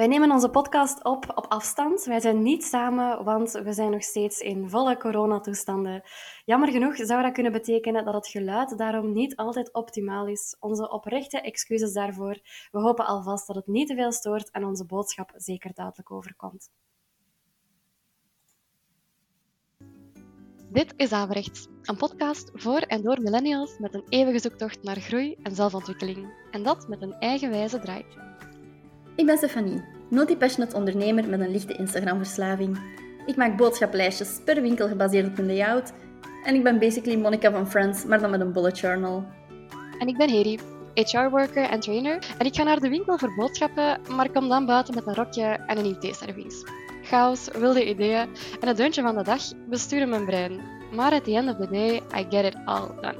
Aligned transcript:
Wij 0.00 0.08
nemen 0.08 0.30
onze 0.30 0.48
podcast 0.48 1.04
op 1.04 1.32
op 1.34 1.46
afstand. 1.46 2.04
Wij 2.04 2.20
zijn 2.20 2.42
niet 2.42 2.64
samen, 2.64 3.24
want 3.24 3.50
we 3.50 3.72
zijn 3.72 3.90
nog 3.90 4.02
steeds 4.02 4.40
in 4.40 4.68
volle 4.68 4.96
coronatoestanden. 4.96 6.02
Jammer 6.44 6.68
genoeg 6.70 6.96
zou 6.96 7.22
dat 7.22 7.32
kunnen 7.32 7.52
betekenen 7.52 8.04
dat 8.04 8.14
het 8.14 8.28
geluid 8.28 8.78
daarom 8.78 9.12
niet 9.12 9.36
altijd 9.36 9.72
optimaal 9.72 10.26
is. 10.26 10.56
Onze 10.60 10.90
oprechte 10.90 11.40
excuses 11.40 11.92
daarvoor. 11.92 12.38
We 12.70 12.80
hopen 12.80 13.06
alvast 13.06 13.46
dat 13.46 13.56
het 13.56 13.66
niet 13.66 13.88
te 13.88 13.94
veel 13.94 14.12
stoort 14.12 14.50
en 14.50 14.64
onze 14.64 14.86
boodschap 14.86 15.32
zeker 15.36 15.74
duidelijk 15.74 16.10
overkomt. 16.10 16.70
Dit 20.72 20.94
is 20.96 21.12
Averechts, 21.12 21.68
een 21.82 21.96
podcast 21.96 22.50
voor 22.54 22.80
en 22.80 23.02
door 23.02 23.20
millennials 23.20 23.78
met 23.78 23.94
een 23.94 24.06
eeuwige 24.08 24.38
zoektocht 24.38 24.82
naar 24.82 24.96
groei 24.96 25.36
en 25.42 25.54
zelfontwikkeling. 25.54 26.48
En 26.50 26.62
dat 26.62 26.88
met 26.88 27.02
een 27.02 27.14
eigenwijze 27.14 27.78
draai. 27.78 28.04
Ik 29.20 29.26
ben 29.26 29.36
Stefanie, 29.36 29.82
multi-passionate 30.08 30.76
ondernemer 30.76 31.28
met 31.28 31.40
een 31.40 31.50
lichte 31.50 31.72
Instagram-verslaving. 31.72 32.78
Ik 33.26 33.36
maak 33.36 33.56
boodschaplijstjes 33.56 34.40
per 34.44 34.62
winkel 34.62 34.88
gebaseerd 34.88 35.26
op 35.26 35.38
een 35.38 35.46
layout. 35.46 35.92
En 36.44 36.54
ik 36.54 36.62
ben 36.62 36.78
basically 36.78 37.18
Monica 37.18 37.50
van 37.50 37.70
Friends, 37.70 38.04
maar 38.04 38.20
dan 38.20 38.30
met 38.30 38.40
een 38.40 38.52
bullet 38.52 38.78
journal. 38.78 39.24
En 39.98 40.08
ik 40.08 40.16
ben 40.16 40.30
Heri, 40.30 40.58
HR-worker 40.94 41.62
en 41.62 41.80
trainer. 41.80 42.18
En 42.38 42.46
ik 42.46 42.54
ga 42.54 42.62
naar 42.62 42.80
de 42.80 42.88
winkel 42.88 43.18
voor 43.18 43.34
boodschappen, 43.36 44.00
maar 44.16 44.30
kom 44.30 44.48
dan 44.48 44.66
buiten 44.66 44.94
met 44.94 45.06
een 45.06 45.14
rokje 45.14 45.42
en 45.42 45.78
een 45.78 45.96
IT-service. 46.00 46.66
Chaos, 47.02 47.48
wilde 47.58 47.88
ideeën 47.88 48.28
en 48.60 48.68
het 48.68 48.76
deuntje 48.76 49.02
van 49.02 49.16
de 49.16 49.22
dag 49.22 49.42
besturen 49.68 50.08
mijn 50.08 50.24
brein. 50.24 50.60
Maar 50.94 51.12
at 51.12 51.24
the 51.24 51.34
end 51.34 51.48
of 51.50 51.56
the 51.56 51.68
day, 51.70 51.96
I 51.96 52.26
get 52.30 52.44
it 52.44 52.56
all 52.64 52.88
done. 53.00 53.18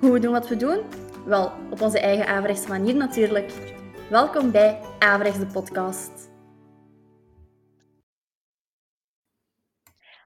Hoe 0.00 0.12
we 0.12 0.18
doen 0.18 0.32
wat 0.32 0.48
we 0.48 0.56
doen? 0.56 0.78
Wel, 1.26 1.52
op 1.70 1.80
onze 1.80 2.00
eigen 2.00 2.26
averechtse 2.26 2.68
manier 2.68 2.94
natuurlijk. 2.94 3.52
Welkom 4.10 4.50
bij 4.50 4.80
Averechts 4.98 5.38
de 5.38 5.46
podcast. 5.46 6.30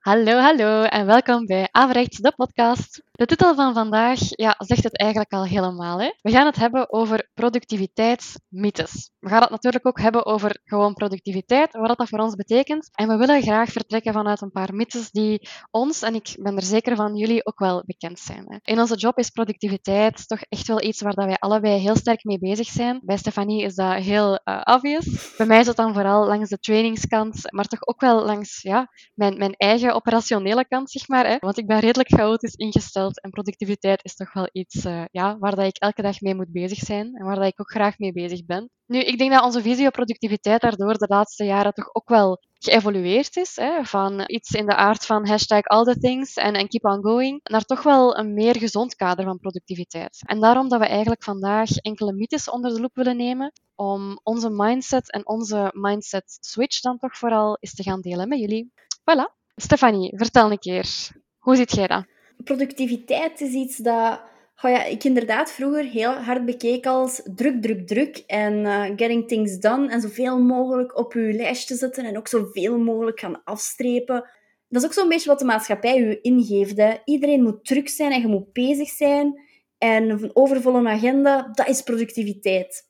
Hallo, 0.00 0.38
hallo 0.38 0.82
en 0.82 1.06
welkom 1.06 1.46
bij 1.46 1.68
Averechts 1.70 2.18
de 2.18 2.32
podcast. 2.36 3.02
De 3.20 3.26
titel 3.26 3.54
van 3.54 3.74
vandaag 3.74 4.18
ja, 4.28 4.54
zegt 4.58 4.84
het 4.84 4.98
eigenlijk 4.98 5.32
al 5.32 5.44
helemaal. 5.44 6.00
Hè? 6.00 6.12
We 6.20 6.30
gaan 6.30 6.46
het 6.46 6.56
hebben 6.56 6.92
over 6.92 7.30
productiviteitsmythes. 7.34 9.10
We 9.18 9.28
gaan 9.28 9.40
het 9.40 9.50
natuurlijk 9.50 9.86
ook 9.86 10.00
hebben 10.00 10.26
over 10.26 10.60
gewoon 10.64 10.94
productiviteit, 10.94 11.72
wat 11.72 11.98
dat 11.98 12.08
voor 12.08 12.18
ons 12.18 12.34
betekent. 12.34 12.88
En 12.92 13.08
we 13.08 13.16
willen 13.16 13.42
graag 13.42 13.72
vertrekken 13.72 14.12
vanuit 14.12 14.40
een 14.40 14.50
paar 14.50 14.74
mythes 14.74 15.10
die 15.10 15.48
ons, 15.70 16.02
en 16.02 16.14
ik 16.14 16.36
ben 16.38 16.56
er 16.56 16.62
zeker 16.62 16.96
van 16.96 17.16
jullie, 17.16 17.46
ook 17.46 17.58
wel 17.58 17.82
bekend 17.86 18.18
zijn. 18.18 18.44
Hè? 18.46 18.56
In 18.62 18.80
onze 18.80 18.96
job 18.96 19.18
is 19.18 19.30
productiviteit 19.30 20.28
toch 20.28 20.40
echt 20.48 20.66
wel 20.66 20.82
iets 20.82 21.00
waar 21.00 21.14
dat 21.14 21.26
wij 21.26 21.38
allebei 21.38 21.80
heel 21.80 21.96
sterk 21.96 22.24
mee 22.24 22.38
bezig 22.38 22.68
zijn. 22.68 23.00
Bij 23.04 23.16
Stefanie 23.16 23.62
is 23.62 23.74
dat 23.74 23.94
heel 23.94 24.40
uh, 24.44 24.60
obvious. 24.64 25.34
Bij 25.36 25.46
mij 25.46 25.60
is 25.60 25.66
het 25.66 25.76
dan 25.76 25.94
vooral 25.94 26.26
langs 26.26 26.48
de 26.48 26.58
trainingskant, 26.58 27.52
maar 27.52 27.64
toch 27.64 27.86
ook 27.86 28.00
wel 28.00 28.24
langs 28.24 28.62
ja, 28.62 28.88
mijn, 29.14 29.38
mijn 29.38 29.54
eigen 29.54 29.94
operationele 29.94 30.66
kant, 30.68 30.90
zeg 30.90 31.08
maar. 31.08 31.26
Hè? 31.26 31.36
Want 31.38 31.58
ik 31.58 31.66
ben 31.66 31.78
redelijk 31.78 32.08
chaotisch 32.08 32.54
ingesteld 32.54 33.08
en 33.18 33.30
productiviteit 33.30 34.04
is 34.04 34.16
toch 34.16 34.32
wel 34.32 34.48
iets 34.52 34.84
uh, 34.84 35.04
ja, 35.10 35.38
waar 35.38 35.54
dat 35.54 35.66
ik 35.66 35.76
elke 35.76 36.02
dag 36.02 36.20
mee 36.20 36.34
moet 36.34 36.52
bezig 36.52 36.78
zijn 36.78 37.14
en 37.14 37.24
waar 37.24 37.36
dat 37.36 37.46
ik 37.46 37.60
ook 37.60 37.70
graag 37.70 37.98
mee 37.98 38.12
bezig 38.12 38.44
ben. 38.44 38.70
Nu, 38.86 38.98
ik 38.98 39.18
denk 39.18 39.32
dat 39.32 39.44
onze 39.44 39.62
visie 39.62 39.86
op 39.86 39.92
productiviteit 39.92 40.60
daardoor 40.60 40.98
de 40.98 41.06
laatste 41.08 41.44
jaren 41.44 41.72
toch 41.72 41.94
ook 41.94 42.08
wel 42.08 42.38
geëvolueerd 42.58 43.36
is. 43.36 43.56
Hè, 43.56 43.84
van 43.84 44.22
iets 44.26 44.50
in 44.50 44.66
de 44.66 44.74
aard 44.74 45.06
van 45.06 45.26
hashtag 45.26 45.64
all 45.64 45.84
the 45.84 45.98
things 45.98 46.34
en 46.34 46.68
keep 46.68 46.84
on 46.84 47.02
going, 47.02 47.40
naar 47.42 47.64
toch 47.64 47.82
wel 47.82 48.18
een 48.18 48.34
meer 48.34 48.56
gezond 48.56 48.94
kader 48.94 49.24
van 49.24 49.38
productiviteit. 49.38 50.22
En 50.26 50.40
daarom 50.40 50.68
dat 50.68 50.80
we 50.80 50.86
eigenlijk 50.86 51.22
vandaag 51.22 51.76
enkele 51.76 52.12
mythes 52.12 52.48
onder 52.48 52.74
de 52.74 52.80
loep 52.80 52.94
willen 52.94 53.16
nemen 53.16 53.52
om 53.74 54.20
onze 54.22 54.50
mindset 54.50 55.12
en 55.12 55.26
onze 55.26 55.70
mindset 55.72 56.38
switch 56.40 56.80
dan 56.80 56.98
toch 56.98 57.16
vooral 57.16 57.56
eens 57.60 57.74
te 57.74 57.82
gaan 57.82 58.00
delen 58.00 58.28
met 58.28 58.38
jullie. 58.38 58.72
Voilà. 59.00 59.38
Stefanie, 59.56 60.16
vertel 60.16 60.50
een 60.50 60.58
keer. 60.58 61.08
Hoe 61.38 61.56
ziet 61.56 61.72
jij 61.72 61.86
dat? 61.86 62.04
Productiviteit 62.44 63.40
is 63.40 63.52
iets 63.52 63.76
dat 63.76 64.20
oh 64.62 64.70
ja, 64.70 64.84
ik 64.84 65.04
inderdaad 65.04 65.52
vroeger 65.52 65.84
heel 65.84 66.12
hard 66.12 66.44
bekeek 66.44 66.86
als 66.86 67.22
druk, 67.34 67.62
druk, 67.62 67.86
druk 67.86 68.22
en 68.26 68.54
uh, 68.54 68.84
getting 68.84 69.28
things 69.28 69.58
done 69.58 69.88
en 69.88 70.00
zoveel 70.00 70.38
mogelijk 70.38 70.98
op 70.98 71.12
je 71.12 71.32
lijstje 71.32 71.74
zetten 71.74 72.04
en 72.04 72.16
ook 72.16 72.28
zoveel 72.28 72.78
mogelijk 72.78 73.20
gaan 73.20 73.44
afstrepen. 73.44 74.30
Dat 74.68 74.82
is 74.82 74.88
ook 74.88 74.94
zo'n 74.94 75.08
beetje 75.08 75.28
wat 75.28 75.38
de 75.38 75.44
maatschappij 75.44 75.98
u 75.98 76.18
ingeeft. 76.22 77.00
Iedereen 77.04 77.42
moet 77.42 77.64
druk 77.64 77.88
zijn 77.88 78.12
en 78.12 78.20
je 78.20 78.26
moet 78.26 78.52
bezig 78.52 78.88
zijn. 78.88 79.40
En 79.78 80.10
een 80.10 80.30
overvolle 80.32 80.88
agenda, 80.88 81.50
dat 81.52 81.68
is 81.68 81.82
productiviteit. 81.82 82.88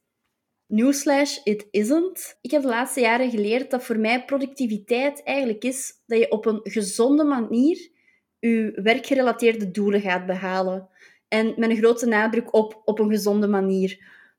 Newsflash, 0.66 1.38
it 1.44 1.66
isn't. 1.70 2.38
Ik 2.40 2.50
heb 2.50 2.62
de 2.62 2.68
laatste 2.68 3.00
jaren 3.00 3.30
geleerd 3.30 3.70
dat 3.70 3.84
voor 3.84 3.98
mij 3.98 4.24
productiviteit 4.24 5.22
eigenlijk 5.22 5.64
is 5.64 5.92
dat 6.06 6.18
je 6.18 6.30
op 6.30 6.46
een 6.46 6.60
gezonde 6.62 7.24
manier 7.24 7.90
je 8.40 8.78
werkgerelateerde 8.82 9.70
doelen 9.70 10.00
gaat 10.00 10.26
behalen. 10.26 10.88
En 11.28 11.54
met 11.56 11.70
een 11.70 11.76
grote 11.76 12.06
nadruk 12.06 12.54
op, 12.54 12.82
op 12.84 12.98
een 12.98 13.10
gezonde 13.10 13.46
manier. 13.46 13.88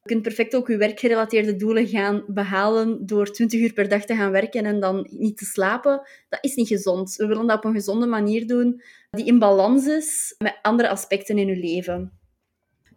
Je 0.04 0.10
kunt 0.10 0.22
perfect 0.22 0.56
ook 0.56 0.68
je 0.68 0.78
werkgerelateerde 0.78 1.56
doelen 1.56 1.88
gaan 1.88 2.24
behalen 2.28 3.06
door 3.06 3.32
20 3.32 3.60
uur 3.60 3.74
per 3.74 3.90
dag 3.90 4.06
te 4.06 4.16
gaan 4.16 4.32
werken 4.32 4.66
en 4.66 4.80
dan 4.80 5.08
niet 5.12 5.38
te 5.38 5.46
slapen. 5.46 6.02
Dat 6.30 6.44
is 6.44 6.56
niet 6.56 6.68
gezond. 6.68 7.16
We 7.16 7.28
willen 7.28 7.48
dat 7.48 7.58
op 7.58 7.66
een 7.66 7.74
gezonde 7.74 8.06
manier 8.06 8.48
doen 8.48 8.82
die 9.10 9.26
in 9.26 9.40
balans 9.40 9.88
is 9.88 10.36
met 10.38 10.60
andere 10.62 10.90
aspecten 10.90 11.38
in 11.38 11.48
je 11.48 11.56
leven. 11.56 12.20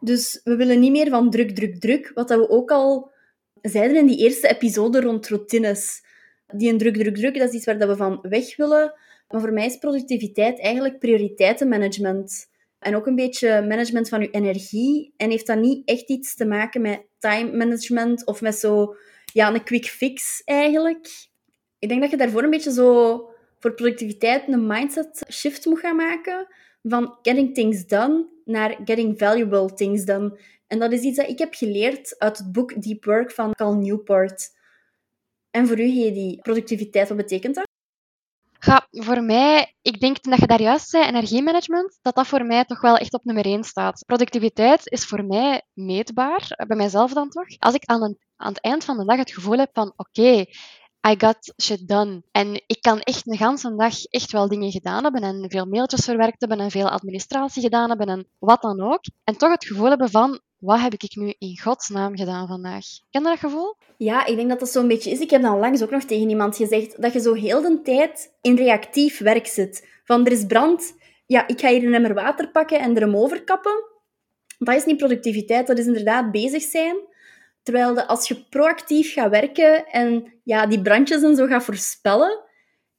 Dus 0.00 0.40
we 0.44 0.56
willen 0.56 0.80
niet 0.80 0.92
meer 0.92 1.08
van 1.08 1.30
druk, 1.30 1.50
druk, 1.50 1.80
druk. 1.80 2.10
Wat 2.14 2.28
we 2.28 2.48
ook 2.48 2.70
al 2.70 3.12
zeiden 3.62 3.96
in 3.96 4.06
die 4.06 4.18
eerste 4.18 4.48
episode 4.48 5.00
rond 5.00 5.28
routines. 5.28 6.02
Die 6.46 6.72
een 6.72 6.78
druk, 6.78 6.94
druk, 6.94 7.14
druk, 7.14 7.38
dat 7.38 7.48
is 7.48 7.54
iets 7.54 7.64
waar 7.64 7.78
we 7.78 7.96
van 7.96 8.18
weg 8.22 8.56
willen. 8.56 8.92
Maar 9.28 9.40
voor 9.40 9.52
mij 9.52 9.66
is 9.66 9.78
productiviteit 9.78 10.60
eigenlijk 10.60 10.98
prioriteitenmanagement. 10.98 12.52
En 12.78 12.96
ook 12.96 13.06
een 13.06 13.14
beetje 13.14 13.62
management 13.62 14.08
van 14.08 14.20
je 14.20 14.30
energie. 14.30 15.14
En 15.16 15.30
heeft 15.30 15.46
dat 15.46 15.58
niet 15.58 15.88
echt 15.88 16.08
iets 16.08 16.34
te 16.34 16.46
maken 16.46 16.80
met 16.80 17.06
time 17.18 17.56
management 17.56 18.26
of 18.26 18.40
met 18.40 18.54
zo, 18.54 18.96
ja, 19.32 19.54
een 19.54 19.64
quick 19.64 19.86
fix 19.86 20.42
eigenlijk. 20.44 21.28
Ik 21.78 21.88
denk 21.88 22.00
dat 22.00 22.10
je 22.10 22.16
daarvoor 22.16 22.42
een 22.42 22.50
beetje 22.50 22.72
zo 22.72 23.28
voor 23.58 23.74
productiviteit 23.74 24.48
een 24.48 24.66
mindset 24.66 25.24
shift 25.30 25.66
moet 25.66 25.78
gaan 25.80 25.96
maken. 25.96 26.46
Van 26.82 27.18
getting 27.22 27.54
things 27.54 27.86
done 27.86 28.28
naar 28.44 28.78
getting 28.84 29.18
valuable 29.18 29.74
things 29.74 30.04
done. 30.04 30.38
En 30.66 30.78
dat 30.78 30.92
is 30.92 31.00
iets 31.00 31.16
dat 31.16 31.28
ik 31.28 31.38
heb 31.38 31.54
geleerd 31.54 32.18
uit 32.18 32.38
het 32.38 32.52
boek 32.52 32.82
Deep 32.82 33.04
Work 33.04 33.30
van 33.30 33.52
Cal 33.52 33.76
Newport. 33.76 34.50
En 35.50 35.66
voor 35.66 35.80
u, 35.80 35.92
die 35.92 36.40
productiviteit, 36.42 37.08
wat 37.08 37.16
betekent 37.16 37.54
dat? 37.54 37.73
Ja, 38.64 38.86
voor 38.90 39.22
mij, 39.22 39.74
ik 39.82 40.00
denk 40.00 40.22
dat 40.22 40.38
je 40.38 40.46
daar 40.46 40.60
juist 40.60 40.88
zei, 40.88 41.04
energiemanagement, 41.04 41.98
dat 42.02 42.14
dat 42.14 42.26
voor 42.26 42.46
mij 42.46 42.64
toch 42.64 42.80
wel 42.80 42.96
echt 42.96 43.14
op 43.14 43.24
nummer 43.24 43.44
1 43.44 43.64
staat. 43.64 44.04
Productiviteit 44.06 44.80
is 44.90 45.04
voor 45.04 45.24
mij 45.24 45.62
meetbaar, 45.72 46.64
bij 46.66 46.76
mijzelf 46.76 47.12
dan 47.12 47.28
toch. 47.28 47.46
Als 47.58 47.74
ik 47.74 47.84
aan, 47.84 48.16
het 48.36 48.60
eind 48.60 48.84
van 48.84 48.96
de 48.96 49.04
dag 49.04 49.16
het 49.16 49.32
gevoel 49.32 49.58
heb 49.58 49.70
van, 49.72 49.92
oké, 49.96 50.44
I 51.08 51.14
got 51.18 51.52
shit 51.62 51.88
done. 51.88 52.22
En 52.30 52.62
ik 52.66 52.78
kan 52.80 53.00
echt 53.00 53.26
een 53.26 53.36
ganse 53.36 53.74
dag 53.76 54.04
echt 54.04 54.32
wel 54.32 54.48
dingen 54.48 54.70
gedaan 54.70 55.02
hebben 55.02 55.22
en 55.22 55.50
veel 55.50 55.66
mailtjes 55.66 56.04
verwerkt 56.04 56.40
hebben 56.40 56.60
en 56.60 56.70
veel 56.70 56.88
administratie 56.88 57.62
gedaan 57.62 57.88
hebben 57.88 58.06
en 58.06 58.28
wat 58.38 58.62
dan 58.62 58.80
ook. 58.80 59.00
En 59.24 59.36
toch 59.36 59.50
het 59.50 59.66
gevoel 59.66 59.88
hebben 59.88 60.10
van, 60.10 60.40
wat 60.64 60.80
heb 60.80 60.92
ik 60.92 61.16
nu 61.16 61.34
in 61.38 61.58
godsnaam 61.58 62.16
gedaan 62.16 62.46
vandaag? 62.46 62.84
Ken 63.10 63.22
je 63.22 63.28
dat 63.28 63.38
gevoel? 63.38 63.76
Ja, 63.96 64.26
ik 64.26 64.36
denk 64.36 64.48
dat 64.48 64.60
dat 64.60 64.68
zo'n 64.68 64.88
beetje 64.88 65.10
is. 65.10 65.20
Ik 65.20 65.30
heb 65.30 65.42
dan 65.42 65.58
langs 65.58 65.82
ook 65.82 65.90
nog 65.90 66.02
tegen 66.02 66.28
iemand 66.28 66.56
gezegd 66.56 67.02
dat 67.02 67.12
je 67.12 67.20
zo 67.20 67.34
heel 67.34 67.60
de 67.60 67.80
tijd 67.82 68.32
in 68.40 68.56
reactief 68.56 69.18
werk 69.18 69.46
zit. 69.46 69.88
Van 70.04 70.26
er 70.26 70.32
is 70.32 70.46
brand, 70.46 70.96
ja, 71.26 71.46
ik 71.46 71.60
ga 71.60 71.68
hier 71.68 71.86
een 71.86 71.94
emmer 71.94 72.14
water 72.14 72.50
pakken 72.50 72.80
en 72.80 72.94
er 72.94 73.02
hem 73.02 73.16
overkappen. 73.16 73.84
Dat 74.58 74.74
is 74.74 74.84
niet 74.84 74.96
productiviteit, 74.96 75.66
dat 75.66 75.78
is 75.78 75.86
inderdaad 75.86 76.30
bezig 76.30 76.62
zijn. 76.62 76.96
Terwijl 77.62 77.94
de, 77.94 78.06
als 78.06 78.28
je 78.28 78.44
proactief 78.44 79.12
gaat 79.12 79.30
werken 79.30 79.86
en 79.86 80.32
ja, 80.44 80.66
die 80.66 80.82
brandjes 80.82 81.22
en 81.22 81.36
zo 81.36 81.46
gaat 81.46 81.64
voorspellen, 81.64 82.42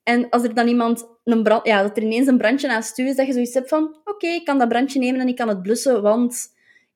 en 0.04 0.30
als 0.30 0.44
er 0.44 0.54
dan 0.54 0.68
iemand 0.68 1.08
een 1.24 1.44
brand, 1.44 1.68
ja, 1.68 1.82
dat 1.82 1.98
er 1.98 2.04
ineens 2.04 2.28
een 2.28 2.38
brandje 2.38 2.68
naast 2.68 3.00
u 3.00 3.14
dat 3.14 3.28
je 3.28 3.34
zoiets 3.34 3.54
hebt 3.54 3.70
van 3.70 3.98
oké, 4.04 4.28
ik 4.28 4.46
kan 4.46 4.58
dat 4.58 4.70
brandje 4.70 5.00
nemen 5.00 5.22
en 5.22 5.28
ik 5.28 5.36
kan 5.36 5.48
het 5.48 5.62
blussen, 5.62 6.02
want 6.02 6.54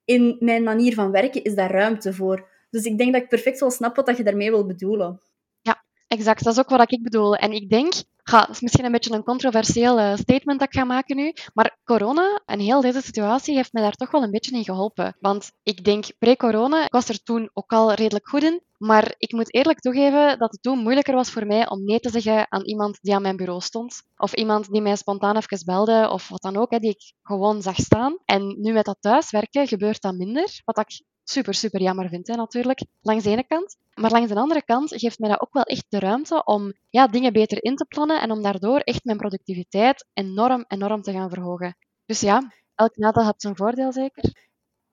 in 0.09 0.35
mijn 0.39 0.63
manier 0.63 0.93
van 0.93 1.11
werken 1.11 1.43
is 1.43 1.55
daar 1.55 1.71
ruimte 1.71 2.13
voor. 2.13 2.49
Dus 2.69 2.83
ik 2.83 2.97
denk 2.97 3.13
dat 3.13 3.21
ik 3.21 3.29
perfect 3.29 3.59
wel 3.59 3.71
snap 3.71 3.95
wat 3.95 4.17
je 4.17 4.23
daarmee 4.23 4.49
wil 4.49 4.65
bedoelen. 4.65 5.21
Ja, 5.61 5.83
exact. 6.07 6.43
Dat 6.43 6.53
is 6.53 6.59
ook 6.59 6.69
wat 6.69 6.91
ik 6.91 7.03
bedoel. 7.03 7.35
En 7.35 7.51
ik 7.51 7.69
denk, 7.69 7.93
ja, 8.31 8.39
dat 8.39 8.49
is 8.49 8.61
misschien 8.61 8.85
een 8.85 8.91
beetje 8.91 9.13
een 9.13 9.23
controversieel 9.23 9.99
eh, 9.99 10.15
statement 10.15 10.59
dat 10.59 10.67
ik 10.67 10.79
ga 10.79 10.83
maken 10.83 11.15
nu, 11.15 11.33
maar 11.53 11.77
corona 11.83 12.41
en 12.45 12.59
heel 12.59 12.81
deze 12.81 13.01
situatie 13.01 13.55
heeft 13.55 13.73
mij 13.73 13.83
daar 13.83 13.95
toch 13.95 14.11
wel 14.11 14.23
een 14.23 14.31
beetje 14.31 14.55
in 14.55 14.63
geholpen. 14.63 15.15
Want 15.19 15.51
ik 15.63 15.83
denk, 15.83 16.05
pre-corona, 16.19 16.83
ik 16.83 16.91
was 16.91 17.09
er 17.09 17.23
toen 17.23 17.49
ook 17.53 17.71
al 17.71 17.93
redelijk 17.93 18.29
goed 18.29 18.43
in, 18.43 18.61
maar 18.77 19.13
ik 19.17 19.31
moet 19.31 19.53
eerlijk 19.53 19.79
toegeven 19.79 20.39
dat 20.39 20.51
het 20.51 20.61
toen 20.61 20.79
moeilijker 20.79 21.13
was 21.13 21.31
voor 21.31 21.45
mij 21.45 21.69
om 21.69 21.83
nee 21.83 21.99
te 21.99 22.09
zeggen 22.09 22.51
aan 22.51 22.65
iemand 22.65 22.97
die 23.01 23.15
aan 23.15 23.21
mijn 23.21 23.37
bureau 23.37 23.61
stond. 23.61 24.01
Of 24.17 24.33
iemand 24.33 24.71
die 24.71 24.81
mij 24.81 24.95
spontaan 24.95 25.37
even 25.37 25.65
belde, 25.65 26.09
of 26.09 26.29
wat 26.29 26.41
dan 26.41 26.57
ook, 26.57 26.71
hè, 26.71 26.79
die 26.79 26.89
ik 26.89 27.13
gewoon 27.23 27.61
zag 27.61 27.75
staan. 27.75 28.17
En 28.25 28.55
nu 28.61 28.73
met 28.73 28.85
dat 28.85 28.97
thuiswerken 28.99 29.67
gebeurt 29.67 30.01
dat 30.01 30.15
minder, 30.15 30.61
wat 30.65 30.77
ik 30.77 31.01
super, 31.29 31.53
super 31.53 31.81
jammer 31.81 32.09
vind, 32.09 32.27
hè, 32.27 32.35
natuurlijk. 32.35 32.83
Langs 33.01 33.23
de 33.23 33.29
ene 33.29 33.43
kant. 33.47 33.77
Maar 33.93 34.11
langs 34.11 34.29
de 34.29 34.35
andere 34.35 34.63
kant 34.63 34.93
geeft 34.95 35.19
mij 35.19 35.29
dat 35.29 35.41
ook 35.41 35.53
wel 35.53 35.63
echt 35.63 35.85
de 35.89 35.99
ruimte 35.99 36.43
om 36.43 36.73
ja, 36.89 37.07
dingen 37.07 37.33
beter 37.33 37.63
in 37.63 37.75
te 37.75 37.85
plannen 37.85 38.21
en 38.21 38.31
om 38.31 38.41
daardoor 38.41 38.79
echt 38.79 39.03
mijn 39.03 39.17
productiviteit 39.17 40.05
enorm, 40.13 40.65
enorm 40.67 41.01
te 41.01 41.11
gaan 41.11 41.29
verhogen. 41.29 41.77
Dus 42.05 42.19
ja, 42.19 42.53
elk 42.75 42.97
nadeel 42.97 43.25
heeft 43.25 43.41
zijn 43.41 43.55
voordeel 43.55 43.91
zeker. 43.91 44.23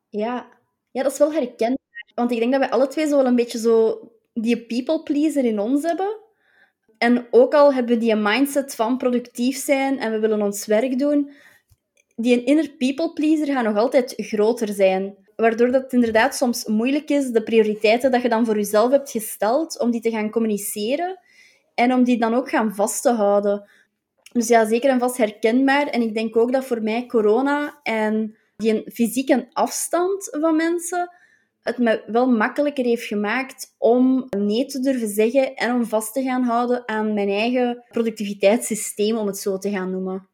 Ja. 0.08 0.46
ja, 0.90 1.02
dat 1.02 1.12
is 1.12 1.18
wel 1.18 1.32
herkenbaar. 1.32 2.10
Want 2.14 2.30
ik 2.30 2.38
denk 2.38 2.52
dat 2.52 2.60
wij 2.60 2.70
alle 2.70 2.86
twee 2.86 3.06
zo 3.06 3.16
wel 3.16 3.26
een 3.26 3.36
beetje 3.36 3.58
zo 3.58 4.00
die 4.32 4.66
people 4.66 5.02
pleaser 5.02 5.44
in 5.44 5.58
ons 5.58 5.82
hebben. 5.82 6.24
En 6.98 7.26
ook 7.30 7.54
al 7.54 7.74
hebben 7.74 7.94
we 7.94 8.00
die 8.00 8.14
mindset 8.14 8.74
van 8.74 8.96
productief 8.96 9.56
zijn 9.56 9.98
en 9.98 10.12
we 10.12 10.18
willen 10.18 10.42
ons 10.42 10.66
werk 10.66 10.98
doen, 10.98 11.30
die 12.16 12.44
inner 12.44 12.70
people 12.70 13.12
pleaser 13.12 13.46
gaat 13.46 13.64
nog 13.64 13.76
altijd 13.76 14.14
groter 14.16 14.68
zijn. 14.68 15.25
Waardoor 15.36 15.70
dat 15.70 15.92
inderdaad 15.92 16.34
soms 16.34 16.64
moeilijk 16.64 17.10
is, 17.10 17.30
de 17.30 17.42
prioriteiten 17.42 18.10
dat 18.10 18.22
je 18.22 18.28
dan 18.28 18.44
voor 18.44 18.56
jezelf 18.56 18.90
hebt 18.90 19.10
gesteld, 19.10 19.80
om 19.80 19.90
die 19.90 20.00
te 20.00 20.10
gaan 20.10 20.30
communiceren 20.30 21.18
en 21.74 21.92
om 21.92 22.04
die 22.04 22.18
dan 22.18 22.34
ook 22.34 22.48
gaan 22.48 22.74
vast 22.74 23.02
te 23.02 23.10
houden. 23.10 23.68
Dus 24.32 24.48
ja, 24.48 24.66
zeker 24.66 24.90
en 24.90 24.98
vast 24.98 25.16
herkenbaar. 25.16 25.86
En 25.86 26.02
ik 26.02 26.14
denk 26.14 26.36
ook 26.36 26.52
dat 26.52 26.64
voor 26.64 26.82
mij 26.82 27.06
corona 27.06 27.80
en 27.82 28.36
die 28.56 28.90
fysieke 28.92 29.48
afstand 29.52 30.28
van 30.30 30.56
mensen 30.56 31.10
het 31.66 31.78
me 31.78 32.02
wel 32.06 32.30
makkelijker 32.30 32.84
heeft 32.84 33.06
gemaakt 33.06 33.74
om 33.78 34.26
nee 34.36 34.66
te 34.66 34.80
durven 34.80 35.08
zeggen 35.08 35.54
en 35.54 35.74
om 35.74 35.84
vast 35.84 36.12
te 36.12 36.22
gaan 36.22 36.42
houden 36.42 36.88
aan 36.88 37.14
mijn 37.14 37.28
eigen 37.28 37.84
productiviteitssysteem, 37.88 39.16
om 39.16 39.26
het 39.26 39.38
zo 39.38 39.58
te 39.58 39.70
gaan 39.70 39.90
noemen. 39.90 40.28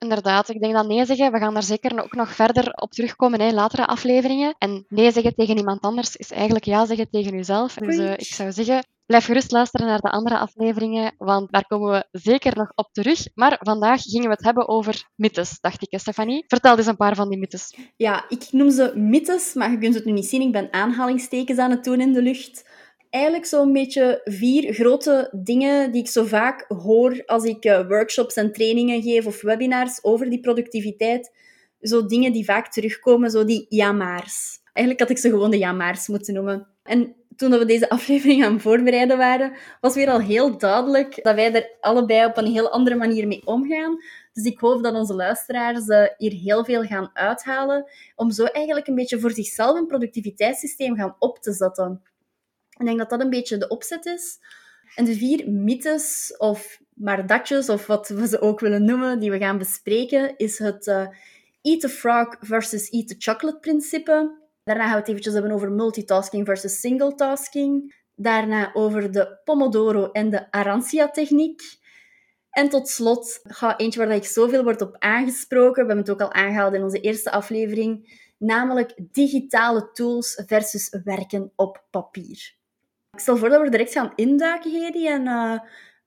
Inderdaad. 0.00 0.48
Ik 0.48 0.60
denk 0.60 0.74
dat 0.74 0.86
nee 0.86 1.04
zeggen, 1.04 1.32
we 1.32 1.38
gaan 1.38 1.54
daar 1.54 1.62
zeker 1.62 2.02
ook 2.02 2.14
nog 2.14 2.34
verder 2.34 2.72
op 2.72 2.90
terugkomen 2.90 3.38
in 3.38 3.54
latere 3.54 3.86
afleveringen. 3.86 4.54
En 4.58 4.84
nee 4.88 5.12
zeggen 5.12 5.34
tegen 5.34 5.56
iemand 5.56 5.80
anders 5.80 6.16
is 6.16 6.30
eigenlijk 6.30 6.64
ja 6.64 6.86
zeggen 6.86 7.10
tegen 7.10 7.36
jezelf. 7.36 7.74
Dus 7.74 7.96
uh, 7.96 8.12
ik 8.12 8.34
zou 8.34 8.52
zeggen, 8.52 8.84
Blijf 9.10 9.24
gerust 9.24 9.50
luisteren 9.50 9.86
naar 9.86 10.00
de 10.00 10.10
andere 10.10 10.38
afleveringen, 10.38 11.14
want 11.18 11.52
daar 11.52 11.66
komen 11.66 11.90
we 11.90 12.18
zeker 12.20 12.56
nog 12.56 12.72
op 12.74 12.88
terug. 12.92 13.26
Maar 13.34 13.58
vandaag 13.60 14.02
gingen 14.02 14.28
we 14.28 14.34
het 14.34 14.44
hebben 14.44 14.68
over 14.68 15.08
mythes, 15.14 15.60
dacht 15.60 15.82
ik, 15.82 15.98
Stefanie. 16.00 16.44
Vertel 16.46 16.76
eens 16.76 16.86
een 16.86 16.96
paar 16.96 17.14
van 17.14 17.28
die 17.28 17.38
mythes. 17.38 17.76
Ja, 17.96 18.24
ik 18.28 18.48
noem 18.50 18.70
ze 18.70 18.92
mythes, 18.94 19.54
maar 19.54 19.70
je 19.70 19.78
kunt 19.78 19.94
het 19.94 20.04
nu 20.04 20.12
niet 20.12 20.26
zien. 20.26 20.40
Ik 20.40 20.52
ben 20.52 20.72
aanhalingstekens 20.72 21.58
aan 21.58 21.70
het 21.70 21.84
doen 21.84 22.00
in 22.00 22.12
de 22.12 22.22
lucht. 22.22 22.68
Eigenlijk 23.10 23.44
zo'n 23.46 23.72
beetje 23.72 24.20
vier 24.24 24.72
grote 24.72 25.30
dingen 25.42 25.92
die 25.92 26.02
ik 26.02 26.08
zo 26.08 26.24
vaak 26.24 26.64
hoor 26.68 27.22
als 27.26 27.44
ik 27.44 27.64
eh, 27.64 27.88
workshops 27.88 28.34
en 28.34 28.52
trainingen 28.52 29.02
geef 29.02 29.26
of 29.26 29.42
webinars 29.42 30.04
over 30.04 30.30
die 30.30 30.40
productiviteit. 30.40 31.32
Zo 31.80 32.06
dingen 32.06 32.32
die 32.32 32.44
vaak 32.44 32.72
terugkomen, 32.72 33.30
zo 33.30 33.44
die 33.44 33.66
ja-maars. 33.68 34.58
Eigenlijk 34.72 35.08
had 35.08 35.10
ik 35.10 35.22
ze 35.22 35.30
gewoon 35.30 35.50
de 35.50 35.58
ja-maars 35.58 36.08
moeten 36.08 36.34
noemen. 36.34 36.66
En 36.82 37.14
toen 37.36 37.50
we 37.50 37.64
deze 37.64 37.88
aflevering 37.98 38.44
aan 38.44 38.52
het 38.52 38.62
voorbereiden 38.62 39.16
waren, 39.16 39.52
was 39.80 39.94
weer 39.94 40.10
al 40.10 40.20
heel 40.20 40.58
duidelijk 40.58 41.22
dat 41.22 41.34
wij 41.34 41.54
er 41.54 41.76
allebei 41.80 42.26
op 42.26 42.36
een 42.36 42.52
heel 42.52 42.70
andere 42.70 42.96
manier 42.96 43.26
mee 43.26 43.46
omgaan. 43.46 43.96
Dus 44.32 44.44
ik 44.44 44.58
hoop 44.58 44.82
dat 44.82 44.94
onze 44.94 45.14
luisteraars 45.14 45.86
uh, 45.86 46.04
hier 46.16 46.32
heel 46.32 46.64
veel 46.64 46.82
gaan 46.82 47.10
uithalen, 47.12 47.90
om 48.16 48.30
zo 48.30 48.44
eigenlijk 48.44 48.86
een 48.86 48.94
beetje 48.94 49.20
voor 49.20 49.32
zichzelf 49.32 49.78
een 49.78 49.86
productiviteitssysteem 49.86 50.96
gaan 50.96 51.16
op 51.18 51.38
te 51.38 51.52
zetten. 51.52 52.02
Ik 52.80 52.86
denk 52.86 52.98
dat 52.98 53.10
dat 53.10 53.20
een 53.20 53.30
beetje 53.30 53.58
de 53.58 53.68
opzet 53.68 54.06
is. 54.06 54.38
En 54.94 55.04
de 55.04 55.14
vier 55.14 55.50
mythes, 55.50 56.34
of 56.38 56.80
maar 56.94 57.26
datjes, 57.26 57.68
of 57.68 57.86
wat 57.86 58.08
we 58.08 58.26
ze 58.26 58.40
ook 58.40 58.60
willen 58.60 58.84
noemen, 58.84 59.18
die 59.18 59.30
we 59.30 59.38
gaan 59.38 59.58
bespreken, 59.58 60.36
is 60.36 60.58
het 60.58 60.86
uh, 60.86 61.06
eat 61.62 61.80
the 61.80 61.88
frog 61.88 62.36
versus 62.40 62.90
eat 62.90 63.08
the 63.08 63.14
chocolate 63.18 63.58
principe. 63.58 64.38
Daarna 64.64 64.82
gaan 64.82 64.92
we 64.92 64.98
het 64.98 65.08
eventjes 65.08 65.32
hebben 65.34 65.52
over 65.52 65.72
multitasking 65.72 66.46
versus 66.46 66.80
singletasking. 66.80 67.94
Daarna 68.14 68.70
over 68.74 69.12
de 69.12 69.40
Pomodoro 69.44 70.10
en 70.10 70.30
de 70.30 70.50
Arancia-techniek. 70.50 71.62
En 72.50 72.68
tot 72.68 72.88
slot, 72.88 73.40
ga 73.42 73.78
eentje 73.78 74.06
waar 74.06 74.16
ik 74.16 74.24
zoveel 74.24 74.62
wordt 74.62 74.80
op 74.80 74.96
aangesproken. 74.98 75.86
We 75.86 75.92
hebben 75.92 75.96
het 75.96 76.10
ook 76.10 76.20
al 76.20 76.32
aangehaald 76.32 76.74
in 76.74 76.82
onze 76.82 77.00
eerste 77.00 77.30
aflevering. 77.30 78.18
Namelijk 78.38 78.94
digitale 79.12 79.90
tools 79.92 80.42
versus 80.46 80.96
werken 81.04 81.52
op 81.56 81.84
papier. 81.90 82.58
Ik 83.12 83.20
stel 83.20 83.36
voor 83.36 83.48
dat 83.48 83.62
we 83.62 83.70
direct 83.70 83.92
gaan 83.92 84.12
induiken, 84.14 84.70
Hedy. 84.70 85.06
En 85.06 85.26
uh, 85.26 85.58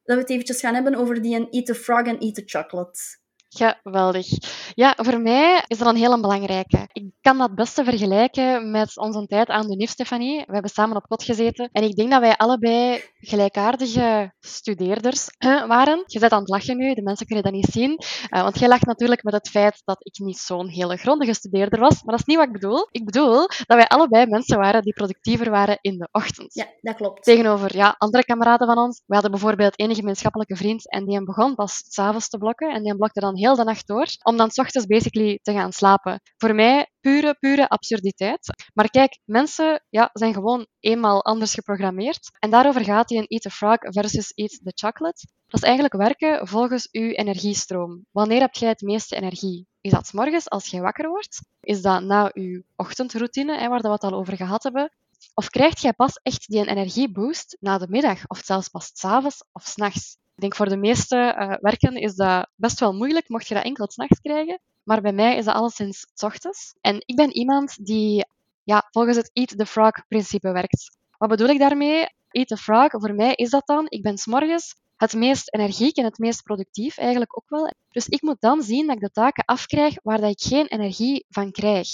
dat 0.03 0.15
we 0.15 0.21
het 0.21 0.29
eventjes 0.29 0.59
gaan 0.59 0.73
hebben 0.73 0.95
over 0.95 1.21
die 1.21 1.49
Eat 1.49 1.65
the 1.65 1.75
Frog 1.75 2.05
en 2.05 2.19
Eat 2.19 2.35
the 2.35 2.43
Chocolate. 2.45 3.22
Geweldig. 3.53 4.27
Ja, 4.75 4.93
voor 4.95 5.19
mij 5.19 5.63
is 5.67 5.77
dat 5.77 5.87
een 5.87 5.95
hele 5.95 6.19
belangrijke. 6.19 6.87
Ik 6.91 7.11
kan 7.21 7.37
dat 7.37 7.55
beste 7.55 7.83
vergelijken 7.83 8.71
met 8.71 8.97
onze 8.97 9.25
tijd 9.25 9.47
aan 9.47 9.67
de 9.67 9.75
NIF, 9.75 9.89
Stefanie. 9.89 10.43
We 10.45 10.53
hebben 10.53 10.71
samen 10.71 10.95
op 10.95 11.07
kot 11.07 11.23
gezeten. 11.23 11.69
En 11.71 11.83
ik 11.83 11.95
denk 11.95 12.11
dat 12.11 12.19
wij 12.19 12.37
allebei 12.37 13.01
gelijkaardige 13.17 14.33
studeerders 14.39 15.27
waren. 15.67 16.03
Je 16.05 16.19
zit 16.19 16.31
aan 16.31 16.39
het 16.39 16.49
lachen 16.49 16.77
nu, 16.77 16.93
de 16.93 17.01
mensen 17.01 17.25
kunnen 17.25 17.43
dat 17.43 17.53
niet 17.53 17.71
zien. 17.71 17.91
Uh, 17.91 18.41
want 18.41 18.59
jij 18.59 18.67
lacht 18.67 18.85
natuurlijk 18.85 19.23
met 19.23 19.33
het 19.33 19.49
feit 19.49 19.81
dat 19.85 19.97
ik 19.99 20.19
niet 20.25 20.37
zo'n 20.37 20.67
hele 20.67 20.97
grondige 20.97 21.33
studeerder 21.33 21.79
was. 21.79 22.03
Maar 22.03 22.15
dat 22.15 22.19
is 22.19 22.25
niet 22.25 22.37
wat 22.37 22.47
ik 22.47 22.53
bedoel. 22.53 22.87
Ik 22.91 23.05
bedoel 23.05 23.37
dat 23.47 23.77
wij 23.77 23.87
allebei 23.87 24.25
mensen 24.25 24.57
waren 24.57 24.81
die 24.81 24.93
productiever 24.93 25.49
waren 25.49 25.77
in 25.81 25.97
de 25.97 26.07
ochtend. 26.11 26.53
Ja, 26.53 26.65
dat 26.81 26.95
klopt. 26.95 27.23
Tegenover 27.23 27.75
ja, 27.75 27.95
andere 27.97 28.23
kameraden 28.25 28.67
van 28.67 28.77
ons. 28.77 29.01
We 29.05 29.13
hadden 29.13 29.31
bijvoorbeeld 29.31 29.75
één 29.75 29.95
gemeenschappelijke 29.95 30.55
vriend 30.55 30.91
en 30.91 31.05
die 31.05 31.23
begon 31.23 31.55
pas 31.55 31.83
s'avonds 31.87 32.29
te 32.29 32.37
blokken. 32.37 32.73
En 32.73 32.83
die 32.83 32.95
blokte 32.95 33.19
dan 33.19 33.35
heel 33.43 33.55
de 33.55 33.63
nacht 33.63 33.87
door, 33.87 34.07
om 34.23 34.37
dan 34.37 34.51
s 34.51 34.57
ochtends 34.57 34.87
basically 34.87 35.39
te 35.41 35.53
gaan 35.53 35.71
slapen. 35.71 36.21
Voor 36.37 36.55
mij 36.55 36.87
pure, 36.99 37.35
pure 37.39 37.69
absurditeit. 37.69 38.69
Maar 38.73 38.89
kijk, 38.89 39.19
mensen 39.25 39.83
ja, 39.89 40.09
zijn 40.13 40.33
gewoon 40.33 40.67
eenmaal 40.79 41.23
anders 41.23 41.53
geprogrammeerd. 41.53 42.29
En 42.39 42.49
daarover 42.49 42.83
gaat 42.83 43.07
die 43.07 43.17
een 43.17 43.27
Eat 43.27 43.41
the 43.41 43.49
Frog 43.49 43.77
versus 43.79 44.31
Eat 44.35 44.59
the 44.63 44.71
Chocolate. 44.75 45.27
Dat 45.47 45.61
is 45.61 45.67
eigenlijk 45.67 45.93
werken 45.95 46.47
volgens 46.47 46.87
uw 46.91 47.09
energiestroom. 47.09 48.05
Wanneer 48.11 48.39
heb 48.39 48.53
jij 48.53 48.69
het 48.69 48.81
meeste 48.81 49.15
energie? 49.15 49.67
Is 49.81 49.91
dat 49.91 50.07
s 50.07 50.11
morgens 50.11 50.49
als 50.49 50.67
jij 50.67 50.81
wakker 50.81 51.09
wordt? 51.09 51.41
Is 51.61 51.81
dat 51.81 52.03
na 52.03 52.31
uw 52.33 52.61
ochtendroutine, 52.75 53.57
hè, 53.57 53.67
waar 53.67 53.81
we 53.81 53.89
het 53.89 54.03
al 54.03 54.13
over 54.13 54.35
gehad 54.35 54.63
hebben? 54.63 54.91
Of 55.33 55.49
krijgt 55.49 55.81
jij 55.81 55.93
pas 55.93 56.19
echt 56.23 56.47
die 56.47 56.67
energieboost 56.67 57.57
na 57.59 57.77
de 57.77 57.87
middag, 57.89 58.27
of 58.27 58.41
zelfs 58.43 58.69
pas 58.69 58.91
s 58.93 59.05
avonds 59.05 59.43
of 59.51 59.63
s'nachts? 59.63 60.17
Ik 60.35 60.41
denk 60.41 60.55
voor 60.55 60.69
de 60.69 60.77
meeste 60.77 61.35
uh, 61.39 61.53
werken 61.59 61.95
is 61.95 62.15
dat 62.15 62.49
best 62.55 62.79
wel 62.79 62.93
moeilijk, 62.93 63.29
mocht 63.29 63.47
je 63.47 63.53
dat 63.53 63.63
enkel 63.63 63.91
s'nachts 63.91 64.19
krijgen. 64.19 64.59
Maar 64.83 65.01
bij 65.01 65.13
mij 65.13 65.37
is 65.37 65.45
dat 65.45 65.55
alleszins 65.55 66.05
s 66.13 66.23
ochtends. 66.23 66.75
En 66.81 67.03
ik 67.05 67.15
ben 67.15 67.31
iemand 67.31 67.85
die 67.85 68.25
ja, 68.63 68.87
volgens 68.91 69.17
het 69.17 69.29
Eat 69.33 69.57
the 69.57 69.65
Frog-principe 69.65 70.51
werkt. 70.51 70.97
Wat 71.17 71.29
bedoel 71.29 71.47
ik 71.47 71.59
daarmee? 71.59 72.07
Eat 72.29 72.47
the 72.47 72.57
Frog, 72.57 72.89
voor 72.89 73.13
mij 73.13 73.33
is 73.33 73.49
dat 73.49 73.65
dan, 73.65 73.85
ik 73.89 74.01
ben 74.01 74.17
s'morgens 74.17 74.75
het 74.97 75.13
meest 75.13 75.53
energiek 75.53 75.97
en 75.97 76.03
het 76.03 76.17
meest 76.17 76.43
productief 76.43 76.97
eigenlijk 76.97 77.37
ook 77.37 77.49
wel. 77.49 77.73
Dus 77.89 78.07
ik 78.07 78.21
moet 78.21 78.41
dan 78.41 78.61
zien 78.61 78.87
dat 78.87 78.95
ik 78.95 79.01
de 79.01 79.11
taken 79.11 79.45
afkrijg 79.45 79.95
waar 80.03 80.21
dat 80.21 80.29
ik 80.29 80.41
geen 80.41 80.67
energie 80.67 81.25
van 81.29 81.51
krijg. 81.51 81.87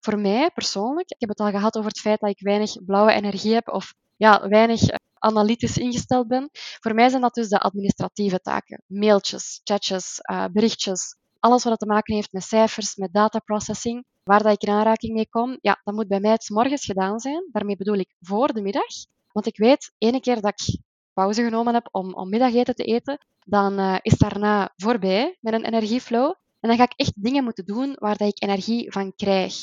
Voor 0.00 0.18
mij 0.18 0.50
persoonlijk, 0.50 1.10
ik 1.10 1.20
heb 1.20 1.28
het 1.28 1.40
al 1.40 1.50
gehad 1.50 1.76
over 1.76 1.90
het 1.90 2.00
feit 2.00 2.20
dat 2.20 2.30
ik 2.30 2.40
weinig 2.40 2.84
blauwe 2.84 3.12
energie 3.12 3.54
heb 3.54 3.68
of 3.68 3.94
ja, 4.16 4.48
weinig 4.48 4.80
analytisch 5.20 5.78
ingesteld 5.78 6.28
ben. 6.28 6.48
Voor 6.52 6.94
mij 6.94 7.08
zijn 7.08 7.22
dat 7.22 7.34
dus 7.34 7.48
de 7.48 7.58
administratieve 7.58 8.38
taken. 8.38 8.82
Mailtjes, 8.86 9.60
chatjes, 9.64 10.18
uh, 10.30 10.44
berichtjes. 10.52 11.16
Alles 11.38 11.64
wat 11.64 11.78
te 11.78 11.86
maken 11.86 12.14
heeft 12.14 12.32
met 12.32 12.42
cijfers, 12.42 12.96
met 12.96 13.12
dataprocessing, 13.12 14.04
waar 14.22 14.42
dat 14.42 14.52
ik 14.52 14.62
in 14.62 14.72
aanraking 14.72 15.12
mee 15.12 15.28
kom, 15.28 15.58
ja, 15.60 15.80
dat 15.84 15.94
moet 15.94 16.08
bij 16.08 16.20
mij 16.20 16.30
het 16.30 16.48
morgens 16.48 16.84
gedaan 16.84 17.18
zijn. 17.18 17.48
Daarmee 17.52 17.76
bedoel 17.76 17.94
ik 17.94 18.14
voor 18.20 18.52
de 18.52 18.62
middag. 18.62 18.86
Want 19.32 19.46
ik 19.46 19.56
weet, 19.56 19.92
ene 19.98 20.20
keer 20.20 20.40
dat 20.40 20.60
ik 20.60 20.78
pauze 21.12 21.42
genomen 21.42 21.74
heb 21.74 21.88
om, 21.90 22.14
om 22.14 22.28
middageten 22.28 22.74
te 22.74 22.84
eten, 22.84 23.26
dan 23.44 23.78
uh, 23.78 23.96
is 24.02 24.18
daarna 24.18 24.72
voorbij 24.76 25.36
met 25.40 25.52
een 25.52 25.64
energieflow. 25.64 26.34
En 26.60 26.68
dan 26.68 26.76
ga 26.76 26.82
ik 26.84 26.92
echt 26.96 27.12
dingen 27.14 27.44
moeten 27.44 27.64
doen 27.64 27.96
waar 27.98 28.16
dat 28.16 28.28
ik 28.28 28.42
energie 28.42 28.92
van 28.92 29.12
krijg. 29.16 29.54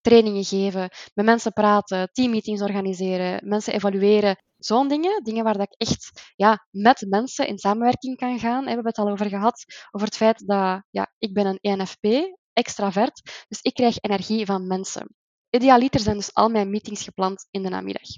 Trainingen 0.00 0.44
geven, 0.44 0.90
met 1.14 1.24
mensen 1.24 1.52
praten, 1.52 2.08
teammeetings 2.12 2.62
organiseren, 2.62 3.48
mensen 3.48 3.72
evalueren, 3.72 4.42
zo'n 4.64 4.88
dingen. 4.88 5.22
Dingen 5.24 5.44
waar 5.44 5.58
dat 5.58 5.72
ik 5.72 5.88
echt 5.88 6.32
ja, 6.36 6.66
met 6.70 7.04
mensen 7.08 7.46
in 7.46 7.58
samenwerking 7.58 8.16
kan 8.16 8.38
gaan. 8.38 8.60
We 8.60 8.66
hebben 8.66 8.86
het 8.86 8.98
al 8.98 9.10
over 9.10 9.28
gehad, 9.28 9.64
over 9.90 10.06
het 10.06 10.16
feit 10.16 10.46
dat 10.46 10.82
ja, 10.90 11.12
ik 11.18 11.34
ben 11.34 11.46
een 11.46 11.58
ENFP, 11.60 12.06
extravert, 12.52 13.44
dus 13.48 13.60
ik 13.60 13.74
krijg 13.74 13.98
energie 14.00 14.46
van 14.46 14.66
mensen. 14.66 15.14
Idealiter 15.50 16.00
zijn 16.00 16.16
dus 16.16 16.34
al 16.34 16.48
mijn 16.48 16.70
meetings 16.70 17.02
gepland 17.02 17.46
in 17.50 17.62
de 17.62 17.68
namiddag. 17.68 18.08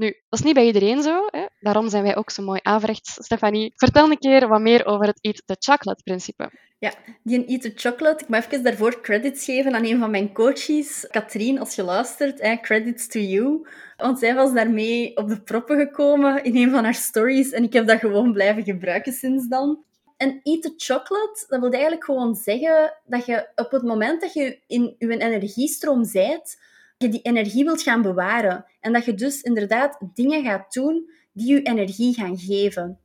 Nu, 0.00 0.06
dat 0.28 0.38
is 0.38 0.44
niet 0.44 0.54
bij 0.54 0.66
iedereen 0.66 1.02
zo. 1.02 1.26
Hè? 1.30 1.46
Daarom 1.60 1.88
zijn 1.88 2.02
wij 2.02 2.16
ook 2.16 2.30
zo 2.30 2.42
mooi 2.42 2.60
averechts. 2.62 3.12
Stefanie, 3.12 3.72
vertel 3.76 4.10
een 4.10 4.18
keer 4.18 4.48
wat 4.48 4.60
meer 4.60 4.86
over 4.86 5.06
het 5.06 5.18
Eat 5.20 5.42
the 5.46 5.56
Chocolate-principe. 5.58 6.50
Ja, 6.78 6.92
die 7.22 7.44
Eat 7.46 7.62
the 7.62 7.72
Chocolate. 7.74 8.22
Ik 8.24 8.28
moet 8.28 8.38
even 8.38 8.62
daarvoor 8.62 9.00
credits 9.00 9.44
geven 9.44 9.74
aan 9.74 9.84
een 9.84 9.98
van 9.98 10.10
mijn 10.10 10.32
coaches. 10.32 11.06
Katrien, 11.10 11.58
als 11.58 11.74
je 11.74 11.82
luistert, 11.82 12.40
hè, 12.40 12.56
credits 12.56 13.08
to 13.08 13.18
you. 13.18 13.68
Want 13.96 14.18
zij 14.18 14.34
was 14.34 14.52
daarmee 14.52 15.16
op 15.16 15.28
de 15.28 15.40
proppen 15.40 15.78
gekomen 15.78 16.44
in 16.44 16.56
een 16.56 16.70
van 16.70 16.84
haar 16.84 16.94
stories. 16.94 17.50
En 17.50 17.62
ik 17.62 17.72
heb 17.72 17.86
dat 17.86 17.98
gewoon 17.98 18.32
blijven 18.32 18.64
gebruiken 18.64 19.12
sinds 19.12 19.48
dan. 19.48 19.84
En 20.16 20.40
eat 20.42 20.62
the 20.62 20.74
chocolate, 20.76 21.44
dat 21.48 21.60
wil 21.60 21.70
eigenlijk 21.70 22.04
gewoon 22.04 22.34
zeggen 22.34 22.94
dat 23.04 23.26
je 23.26 23.48
op 23.54 23.70
het 23.70 23.82
moment 23.82 24.20
dat 24.20 24.32
je 24.32 24.58
in 24.66 24.94
je 24.98 25.18
energiestroom 25.18 26.04
zijt, 26.04 26.58
je 27.02 27.08
die 27.08 27.22
energie 27.22 27.64
wilt 27.64 27.82
gaan 27.82 28.02
bewaren. 28.02 28.64
En 28.80 28.92
dat 28.92 29.04
je 29.04 29.14
dus 29.14 29.40
inderdaad 29.40 29.98
dingen 30.14 30.44
gaat 30.44 30.72
doen 30.72 31.10
die 31.32 31.54
je 31.54 31.62
energie 31.62 32.14
gaan 32.14 32.38
geven. 32.38 32.98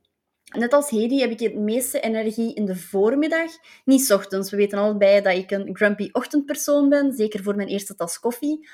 Net 0.56 0.72
als 0.72 0.90
Hedy 0.90 1.18
heb 1.18 1.30
ik 1.30 1.40
het 1.40 1.54
meeste 1.54 2.00
energie 2.00 2.54
in 2.54 2.64
de 2.64 2.76
voormiddag, 2.76 3.50
niet 3.84 4.12
ochtends. 4.12 4.50
We 4.50 4.56
weten 4.56 4.78
allebei 4.78 5.20
dat 5.20 5.36
ik 5.36 5.50
een 5.50 5.76
grumpy 5.76 6.08
ochtendpersoon 6.12 6.88
ben, 6.88 7.12
zeker 7.12 7.42
voor 7.42 7.56
mijn 7.56 7.68
eerste 7.68 7.94
tas 7.94 8.18
koffie. 8.18 8.68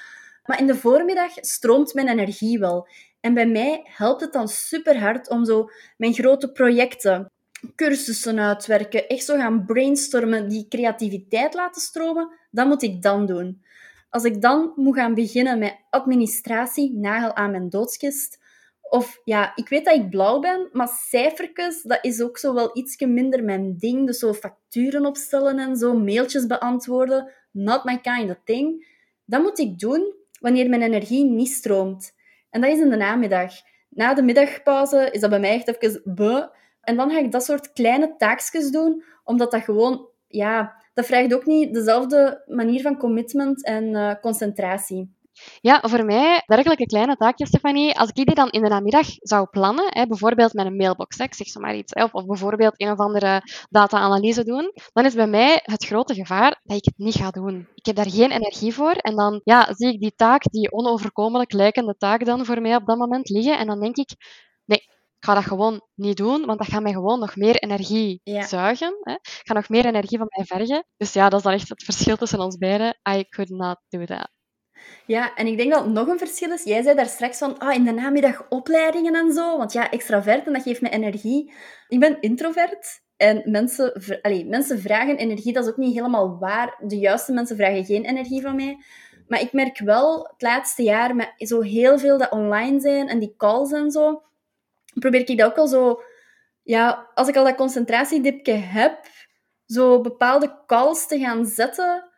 Maar 0.46 0.60
in 0.60 0.66
de 0.66 0.74
voormiddag 0.74 1.30
stroomt 1.34 1.94
mijn 1.94 2.08
energie 2.08 2.58
wel. 2.58 2.88
En 3.20 3.34
bij 3.34 3.46
mij 3.46 3.80
helpt 3.84 4.20
het 4.20 4.32
dan 4.32 4.48
super 4.48 4.98
hard 4.98 5.28
om 5.28 5.44
zo 5.44 5.68
mijn 5.96 6.14
grote 6.14 6.52
projecten, 6.52 7.30
cursussen 7.74 8.38
uitwerken, 8.40 9.08
echt 9.08 9.24
zo 9.24 9.36
gaan 9.36 9.64
brainstormen, 9.64 10.48
die 10.48 10.68
creativiteit 10.68 11.54
laten 11.54 11.82
stromen, 11.82 12.38
dat 12.50 12.66
moet 12.66 12.82
ik 12.82 13.02
dan 13.02 13.26
doen. 13.26 13.62
Als 14.12 14.24
ik 14.24 14.40
dan 14.40 14.72
moet 14.76 14.96
gaan 14.96 15.14
beginnen 15.14 15.58
met 15.58 15.76
administratie, 15.90 16.92
nagel 16.94 17.34
aan 17.34 17.50
mijn 17.50 17.68
doodskist, 17.68 18.40
of 18.80 19.20
ja, 19.24 19.52
ik 19.54 19.68
weet 19.68 19.84
dat 19.84 19.94
ik 19.94 20.10
blauw 20.10 20.38
ben, 20.38 20.68
maar 20.72 20.88
cijfertjes, 20.88 21.82
dat 21.82 21.98
is 22.02 22.22
ook 22.22 22.38
zo 22.38 22.54
wel 22.54 22.76
ietsje 22.76 23.06
minder 23.06 23.44
mijn 23.44 23.76
ding. 23.78 24.06
Dus 24.06 24.18
zo 24.18 24.32
facturen 24.32 25.06
opstellen 25.06 25.58
en 25.58 25.76
zo, 25.76 25.94
mailtjes 25.94 26.46
beantwoorden, 26.46 27.32
not 27.50 27.84
my 27.84 27.98
kind 27.98 28.30
of 28.30 28.36
thing. 28.44 28.86
Dat 29.24 29.42
moet 29.42 29.58
ik 29.58 29.78
doen 29.78 30.14
wanneer 30.40 30.68
mijn 30.68 30.82
energie 30.82 31.24
niet 31.24 31.48
stroomt. 31.48 32.12
En 32.50 32.60
dat 32.60 32.70
is 32.70 32.80
in 32.80 32.90
de 32.90 32.96
namiddag. 32.96 33.52
Na 33.88 34.14
de 34.14 34.22
middagpauze 34.22 35.08
is 35.10 35.20
dat 35.20 35.30
bij 35.30 35.40
mij 35.40 35.54
echt 35.54 35.82
even 35.82 36.02
buh. 36.04 36.44
En 36.80 36.96
dan 36.96 37.10
ga 37.10 37.18
ik 37.18 37.32
dat 37.32 37.44
soort 37.44 37.72
kleine 37.72 38.14
taakjes 38.18 38.70
doen, 38.70 39.02
omdat 39.24 39.50
dat 39.50 39.62
gewoon, 39.62 40.08
ja, 40.32 40.74
dat 40.94 41.06
vraagt 41.06 41.34
ook 41.34 41.46
niet 41.46 41.74
dezelfde 41.74 42.42
manier 42.46 42.82
van 42.82 42.98
commitment 42.98 43.64
en 43.64 43.84
uh, 43.84 44.14
concentratie. 44.20 45.20
Ja, 45.60 45.80
voor 45.82 46.04
mij, 46.04 46.42
dergelijke 46.46 46.86
kleine 46.86 47.16
taakjes, 47.16 47.48
Stefanie, 47.48 47.98
als 47.98 48.08
ik 48.08 48.14
die 48.14 48.34
dan 48.34 48.50
in 48.50 48.62
de 48.62 48.68
namiddag 48.68 49.06
zou 49.08 49.46
plannen, 49.50 49.84
hè, 49.88 50.06
bijvoorbeeld 50.06 50.52
met 50.52 50.66
een 50.66 50.76
mailbox, 50.76 51.16
zeg 51.16 51.34
zo 51.34 51.60
maar 51.60 51.76
iets, 51.76 51.92
of, 51.92 52.26
bijvoorbeeld 52.26 52.80
een 52.80 52.90
of 52.90 52.98
andere 52.98 53.42
data-analyse 53.70 54.44
doen, 54.44 54.72
dan 54.92 55.04
is 55.04 55.14
bij 55.14 55.26
mij 55.26 55.60
het 55.62 55.84
grote 55.84 56.14
gevaar 56.14 56.60
dat 56.62 56.76
ik 56.76 56.84
het 56.84 56.98
niet 56.98 57.14
ga 57.14 57.30
doen. 57.30 57.68
Ik 57.74 57.86
heb 57.86 57.96
daar 57.96 58.10
geen 58.10 58.30
energie 58.30 58.74
voor 58.74 58.92
en 58.92 59.16
dan 59.16 59.40
ja, 59.44 59.74
zie 59.74 59.92
ik 59.92 60.00
die 60.00 60.14
taak, 60.16 60.42
die 60.50 60.72
onoverkomelijk 60.72 61.52
lijkende 61.52 61.94
taak 61.98 62.24
dan 62.24 62.44
voor 62.44 62.60
mij 62.60 62.76
op 62.76 62.86
dat 62.86 62.98
moment 62.98 63.28
liggen 63.28 63.58
en 63.58 63.66
dan 63.66 63.80
denk 63.80 63.96
ik, 63.96 64.10
nee, 64.64 64.88
ik 65.22 65.28
ga 65.28 65.34
dat 65.34 65.44
gewoon 65.44 65.80
niet 65.94 66.16
doen, 66.16 66.46
want 66.46 66.58
dat 66.58 66.68
gaat 66.68 66.82
mij 66.82 66.92
gewoon 66.92 67.18
nog 67.18 67.36
meer 67.36 67.56
energie 67.56 68.20
zuigen. 68.24 68.98
Hè. 69.00 69.16
Ga 69.22 69.54
nog 69.54 69.68
meer 69.68 69.84
energie 69.84 70.18
van 70.18 70.26
mij 70.36 70.44
vergen. 70.46 70.84
Dus 70.96 71.12
ja, 71.12 71.28
dat 71.28 71.38
is 71.38 71.44
dan 71.44 71.52
echt 71.52 71.68
het 71.68 71.84
verschil 71.84 72.16
tussen 72.16 72.40
ons 72.40 72.56
beiden. 72.56 72.98
I 73.10 73.24
could 73.28 73.50
not 73.50 73.78
do 73.88 74.04
that. 74.04 74.30
Ja, 75.06 75.34
en 75.34 75.46
ik 75.46 75.56
denk 75.56 75.72
dat 75.72 75.86
nog 75.86 76.08
een 76.08 76.18
verschil 76.18 76.52
is. 76.52 76.64
Jij 76.64 76.82
zei 76.82 76.96
daar 76.96 77.06
straks 77.06 77.38
van, 77.38 77.58
ah, 77.58 77.74
in 77.74 77.84
de 77.84 77.92
namiddag 77.92 78.48
opleidingen 78.48 79.14
en 79.14 79.32
zo. 79.32 79.58
Want 79.58 79.72
ja, 79.72 79.90
extravert 79.90 80.46
en 80.46 80.52
dat 80.52 80.62
geeft 80.62 80.80
me 80.80 80.90
energie. 80.90 81.52
Ik 81.88 82.00
ben 82.00 82.20
introvert. 82.20 83.00
En 83.16 83.42
mensen, 83.44 83.92
allez, 84.22 84.44
mensen 84.44 84.80
vragen 84.80 85.16
energie, 85.16 85.52
dat 85.52 85.64
is 85.64 85.70
ook 85.70 85.76
niet 85.76 85.94
helemaal 85.94 86.38
waar. 86.38 86.78
De 86.86 86.98
juiste 86.98 87.32
mensen 87.32 87.56
vragen 87.56 87.84
geen 87.84 88.04
energie 88.04 88.42
van 88.42 88.56
mij. 88.56 88.78
Maar 89.28 89.40
ik 89.40 89.52
merk 89.52 89.78
wel 89.78 90.22
het 90.22 90.42
laatste 90.42 90.82
jaar 90.82 91.14
met 91.14 91.32
zo 91.36 91.60
heel 91.60 91.98
veel 91.98 92.18
dat 92.18 92.30
online 92.30 92.80
zijn 92.80 93.08
en 93.08 93.18
die 93.18 93.34
calls 93.36 93.72
en 93.72 93.90
zo, 93.90 94.22
probeer 94.92 95.28
ik 95.28 95.38
dat 95.38 95.50
ook 95.50 95.58
al 95.58 95.68
zo... 95.68 96.02
Ja, 96.62 97.10
als 97.14 97.28
ik 97.28 97.36
al 97.36 97.44
dat 97.44 97.54
concentratiedipje 97.54 98.52
heb, 98.52 99.06
zo 99.66 100.00
bepaalde 100.00 100.58
calls 100.66 101.06
te 101.06 101.18
gaan 101.18 101.46
zetten 101.46 102.12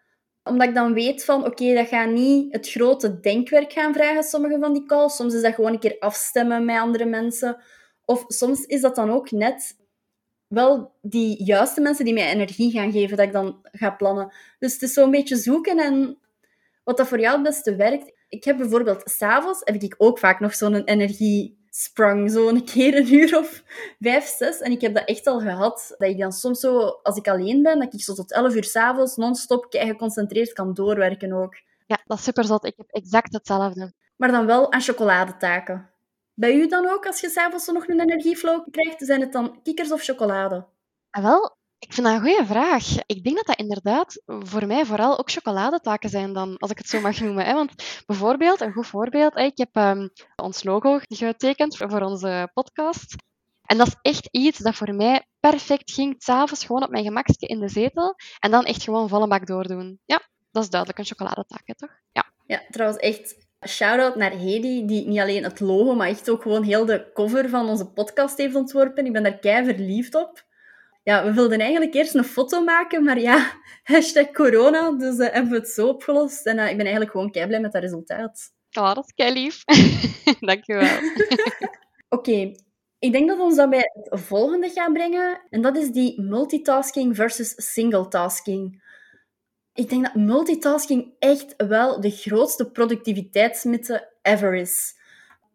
omdat 0.44 0.68
ik 0.68 0.74
dan 0.74 0.94
weet 0.94 1.24
van, 1.24 1.44
oké, 1.44 1.74
dat 1.74 1.88
gaat 1.88 2.10
niet 2.10 2.52
het 2.52 2.70
grote 2.70 3.20
denkwerk 3.20 3.72
gaan 3.72 3.92
vragen, 3.92 4.22
sommige 4.22 4.58
van 4.58 4.72
die 4.72 4.86
calls. 4.86 5.16
Soms 5.16 5.34
is 5.34 5.42
dat 5.42 5.54
gewoon 5.54 5.72
een 5.72 5.78
keer 5.78 5.96
afstemmen 5.98 6.64
met 6.64 6.78
andere 6.78 7.04
mensen. 7.04 7.62
Of 8.04 8.24
soms 8.26 8.64
is 8.64 8.80
dat 8.80 8.94
dan 8.94 9.10
ook 9.10 9.30
net 9.30 9.76
wel 10.46 10.92
die 11.02 11.44
juiste 11.44 11.80
mensen 11.80 12.04
die 12.04 12.14
mij 12.14 12.30
energie 12.30 12.70
gaan 12.70 12.92
geven, 12.92 13.16
dat 13.16 13.26
ik 13.26 13.32
dan 13.32 13.66
ga 13.72 13.90
plannen. 13.90 14.32
Dus 14.58 14.72
het 14.72 14.82
is 14.82 14.92
zo'n 14.92 15.10
beetje 15.10 15.36
zoeken 15.36 15.78
en 15.78 16.18
wat 16.84 16.96
dat 16.96 17.08
voor 17.08 17.20
jou 17.20 17.34
het 17.34 17.42
beste 17.42 17.76
werkt. 17.76 18.12
Ik 18.28 18.44
heb 18.44 18.56
bijvoorbeeld 18.56 19.02
s'avonds, 19.04 19.60
heb 19.64 19.82
ik 19.82 19.94
ook 19.98 20.18
vaak 20.18 20.40
nog 20.40 20.54
zo'n 20.54 20.84
energie 20.84 21.63
sprang 21.76 22.30
zo 22.30 22.48
een 22.48 22.64
keer 22.64 22.96
een 22.96 23.14
uur 23.14 23.38
of 23.38 23.62
vijf, 24.00 24.24
zes. 24.24 24.60
En 24.60 24.72
ik 24.72 24.80
heb 24.80 24.94
dat 24.94 25.08
echt 25.08 25.26
al 25.26 25.40
gehad. 25.40 25.94
Dat 25.98 26.08
ik 26.08 26.18
dan 26.18 26.32
soms 26.32 26.60
zo, 26.60 26.78
als 27.02 27.16
ik 27.16 27.28
alleen 27.28 27.62
ben, 27.62 27.78
dat 27.78 27.94
ik 27.94 28.02
zo 28.02 28.14
tot 28.14 28.32
elf 28.32 28.54
uur 28.54 28.64
s'avonds 28.64 29.16
non-stop 29.16 29.66
geconcentreerd 29.68 30.52
kan 30.52 30.74
doorwerken 30.74 31.32
ook. 31.32 31.54
Ja, 31.86 32.00
dat 32.04 32.18
is 32.18 32.24
super 32.24 32.44
zot. 32.44 32.64
Ik 32.64 32.74
heb 32.76 32.90
exact 32.90 33.32
hetzelfde. 33.32 33.92
Maar 34.16 34.30
dan 34.30 34.46
wel 34.46 34.72
aan 34.72 34.80
chocoladetaken. 34.80 35.90
Bij 36.34 36.54
u 36.54 36.66
dan 36.66 36.88
ook, 36.88 37.06
als 37.06 37.20
je 37.20 37.28
s'avonds 37.28 37.66
nog 37.66 37.88
een 37.88 38.00
energieflow 38.00 38.66
krijgt, 38.70 39.04
zijn 39.06 39.20
het 39.20 39.32
dan 39.32 39.62
kikkers 39.62 39.92
of 39.92 40.02
chocolade? 40.02 40.66
Ah, 41.10 41.22
wel, 41.22 41.56
ik 41.84 41.92
vind 41.92 42.06
dat 42.06 42.16
een 42.16 42.28
goede 42.28 42.46
vraag. 42.46 42.86
Ik 43.06 43.24
denk 43.24 43.36
dat 43.36 43.46
dat 43.46 43.58
inderdaad 43.58 44.22
voor 44.26 44.66
mij 44.66 44.84
vooral 44.84 45.18
ook 45.18 45.30
chocoladetaken 45.30 46.10
zijn 46.10 46.32
dan, 46.32 46.56
als 46.58 46.70
ik 46.70 46.78
het 46.78 46.88
zo 46.88 47.00
mag 47.00 47.20
noemen. 47.20 47.44
Hè? 47.44 47.54
Want 47.54 48.02
bijvoorbeeld, 48.06 48.60
een 48.60 48.72
goed 48.72 48.86
voorbeeld, 48.86 49.36
ik 49.36 49.58
heb 49.58 49.76
um, 49.76 50.10
ons 50.36 50.64
logo 50.64 51.00
getekend 51.08 51.76
voor 51.76 52.00
onze 52.00 52.50
podcast. 52.54 53.14
En 53.64 53.78
dat 53.78 53.86
is 53.86 53.96
echt 54.02 54.28
iets 54.30 54.58
dat 54.58 54.74
voor 54.74 54.94
mij 54.94 55.26
perfect 55.40 55.92
ging. 55.92 56.14
S'avonds 56.18 56.64
gewoon 56.64 56.82
op 56.82 56.90
mijn 56.90 57.04
gemakje 57.04 57.46
in 57.46 57.60
de 57.60 57.68
zetel 57.68 58.14
en 58.38 58.50
dan 58.50 58.64
echt 58.64 58.82
gewoon 58.82 59.08
volle 59.08 59.26
bak 59.26 59.46
doordoen. 59.46 60.00
Ja, 60.04 60.28
dat 60.50 60.62
is 60.62 60.70
duidelijk 60.70 61.00
een 61.00 61.16
chocoladetaak, 61.16 61.74
toch? 61.76 62.00
Ja. 62.12 62.32
Ja, 62.46 62.62
trouwens 62.70 63.00
echt 63.00 63.46
shout-out 63.68 64.16
naar 64.16 64.30
Hedy, 64.30 64.84
die 64.84 65.06
niet 65.06 65.20
alleen 65.20 65.44
het 65.44 65.60
logo, 65.60 65.94
maar 65.94 66.08
echt 66.08 66.30
ook 66.30 66.42
gewoon 66.42 66.62
heel 66.62 66.84
de 66.86 67.10
cover 67.14 67.48
van 67.48 67.68
onze 67.68 67.86
podcast 67.86 68.36
heeft 68.36 68.54
ontworpen. 68.54 69.06
Ik 69.06 69.12
ben 69.12 69.22
daar 69.22 69.38
kei 69.38 69.64
verliefd 69.64 70.14
op 70.14 70.52
ja, 71.04 71.24
we 71.24 71.32
wilden 71.32 71.60
eigenlijk 71.60 71.94
eerst 71.94 72.14
een 72.14 72.24
foto 72.24 72.64
maken, 72.64 73.04
maar 73.04 73.20
ja, 73.20 73.52
hashtag 73.92 74.30
corona, 74.30 74.90
dus 74.90 75.18
uh, 75.18 75.32
hebben 75.32 75.50
we 75.50 75.58
het 75.58 75.68
zo 75.68 75.88
opgelost. 75.88 76.46
En 76.46 76.58
uh, 76.58 76.68
ik 76.68 76.76
ben 76.76 76.84
eigenlijk 76.84 77.10
gewoon 77.10 77.30
kei 77.30 77.46
blij 77.46 77.60
met 77.60 77.72
dat 77.72 77.82
resultaat. 77.82 78.52
Ja, 78.68 78.94
dat 78.94 79.04
is 79.04 79.12
kei 79.14 79.32
lief. 79.32 79.64
Dankjewel. 80.40 80.98
Oké, 82.16 82.52
ik 82.98 83.12
denk 83.12 83.28
dat 83.28 83.38
ons 83.38 83.56
dat 83.56 83.70
bij 83.70 83.90
het 83.92 84.20
volgende 84.20 84.68
gaat 84.68 84.92
brengen. 84.92 85.40
En 85.50 85.62
dat 85.62 85.76
is 85.76 85.90
die 85.90 86.20
multitasking 86.22 87.16
versus 87.16 87.54
singletasking. 87.56 88.82
Ik 89.72 89.88
denk 89.88 90.04
dat 90.04 90.14
multitasking 90.14 91.14
echt 91.18 91.54
wel 91.56 92.00
de 92.00 92.10
grootste 92.10 92.70
productiviteitsmythe 92.70 94.12
ever 94.22 94.54
is 94.54 95.02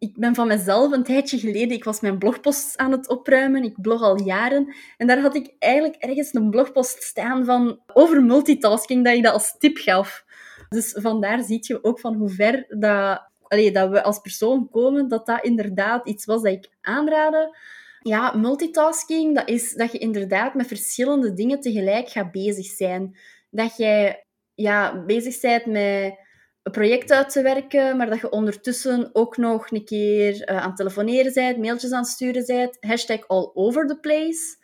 ik 0.00 0.18
ben 0.18 0.34
van 0.34 0.46
mezelf 0.46 0.92
een 0.92 1.02
tijdje 1.02 1.38
geleden, 1.38 1.70
ik 1.76 1.84
was 1.84 2.00
mijn 2.00 2.18
blogposts 2.18 2.76
aan 2.76 2.92
het 2.92 3.08
opruimen. 3.08 3.62
Ik 3.62 3.80
blog 3.80 4.02
al 4.02 4.22
jaren. 4.22 4.74
En 4.96 5.06
daar 5.06 5.20
had 5.20 5.34
ik 5.34 5.54
eigenlijk 5.58 5.96
ergens 5.96 6.34
een 6.34 6.50
blogpost 6.50 7.02
staan 7.02 7.44
van 7.44 7.80
over 7.92 8.22
multitasking, 8.22 9.04
dat 9.04 9.14
ik 9.14 9.22
dat 9.22 9.32
als 9.32 9.56
tip 9.58 9.76
gaf. 9.76 10.24
Dus 10.68 10.96
vandaar 10.98 11.42
zie 11.42 11.58
je 11.60 11.84
ook 11.84 12.00
van 12.00 12.14
hoe 12.14 12.28
ver 12.28 12.64
dat, 12.68 13.30
dat 13.72 13.90
we 13.90 14.02
als 14.02 14.18
persoon 14.18 14.68
komen, 14.70 15.08
dat 15.08 15.26
dat 15.26 15.44
inderdaad 15.44 16.08
iets 16.08 16.24
was 16.24 16.42
dat 16.42 16.52
ik 16.52 16.68
aanraadde. 16.80 17.56
Ja, 18.02 18.36
multitasking, 18.36 19.34
dat 19.34 19.48
is 19.48 19.72
dat 19.72 19.92
je 19.92 19.98
inderdaad 19.98 20.54
met 20.54 20.66
verschillende 20.66 21.32
dingen 21.32 21.60
tegelijk 21.60 22.08
gaat 22.08 22.32
bezig 22.32 22.66
zijn. 22.66 23.16
Dat 23.50 23.76
jij 23.76 24.26
ja, 24.54 25.04
bezig 25.04 25.40
bent 25.40 25.66
met 25.66 26.18
een 26.62 26.72
project 26.72 27.12
uit 27.12 27.30
te 27.30 27.42
werken, 27.42 27.96
maar 27.96 28.10
dat 28.10 28.20
je 28.20 28.30
ondertussen 28.30 29.10
ook 29.12 29.36
nog 29.36 29.70
een 29.70 29.84
keer 29.84 30.34
uh, 30.34 30.56
aan 30.56 30.68
het 30.68 30.76
telefoneren 30.76 31.32
bent, 31.32 31.58
mailtjes 31.58 31.92
aan 31.92 32.02
het 32.02 32.10
sturen 32.10 32.46
bent, 32.46 32.76
hashtag 32.80 33.28
all 33.28 33.50
over 33.54 33.86
the 33.86 33.98
place. 33.98 34.56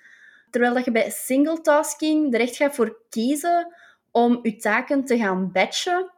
Terwijl 0.51 0.75
dat 0.75 0.85
je 0.85 0.91
bij 0.91 1.11
single 1.11 1.61
tasking 1.61 2.35
er 2.35 2.41
echt 2.41 2.57
gaat 2.57 2.75
voor 2.75 2.99
kiezen 3.09 3.75
om 4.11 4.39
je 4.43 4.57
taken 4.57 5.05
te 5.05 5.17
gaan 5.17 5.53
batchen 5.53 6.11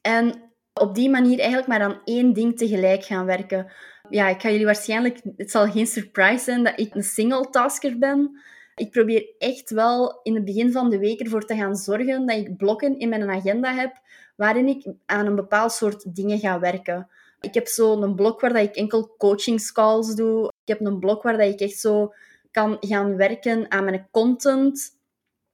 en 0.00 0.52
op 0.80 0.94
die 0.94 1.10
manier 1.10 1.38
eigenlijk 1.38 1.68
maar 1.68 1.80
aan 1.80 2.00
één 2.04 2.32
ding 2.32 2.58
tegelijk 2.58 3.04
gaan 3.04 3.26
werken. 3.26 3.72
Ja, 4.10 4.28
ik 4.28 4.40
ga 4.40 4.50
jullie 4.50 4.64
waarschijnlijk... 4.64 5.20
Het 5.36 5.50
zal 5.50 5.70
geen 5.70 5.86
surprise 5.86 6.44
zijn 6.44 6.64
dat 6.64 6.80
ik 6.80 6.94
een 6.94 7.02
single 7.02 7.50
tasker 7.50 7.98
ben. 7.98 8.40
Ik 8.74 8.90
probeer 8.90 9.34
echt 9.38 9.70
wel 9.70 10.20
in 10.22 10.34
het 10.34 10.44
begin 10.44 10.72
van 10.72 10.90
de 10.90 10.98
week 10.98 11.20
ervoor 11.20 11.44
te 11.44 11.56
gaan 11.56 11.76
zorgen 11.76 12.26
dat 12.26 12.36
ik 12.36 12.56
blokken 12.56 12.98
in 12.98 13.08
mijn 13.08 13.30
agenda 13.30 13.74
heb 13.74 14.00
waarin 14.34 14.66
ik 14.66 14.92
aan 15.06 15.26
een 15.26 15.34
bepaald 15.34 15.72
soort 15.72 16.14
dingen 16.14 16.38
ga 16.38 16.60
werken. 16.60 17.08
Ik 17.40 17.54
heb 17.54 17.66
zo 17.66 18.02
een 18.02 18.14
blok 18.14 18.40
waar 18.40 18.62
ik 18.62 18.74
enkel 18.74 19.14
coachingscalls 19.18 20.14
doe. 20.14 20.46
Ik 20.46 20.68
heb 20.68 20.80
een 20.80 20.98
blok 20.98 21.22
waar 21.22 21.40
ik 21.40 21.60
echt 21.60 21.78
zo 21.78 22.12
kan 22.50 22.76
gaan 22.80 23.16
werken 23.16 23.70
aan 23.70 23.84
mijn 23.84 24.08
content. 24.10 24.98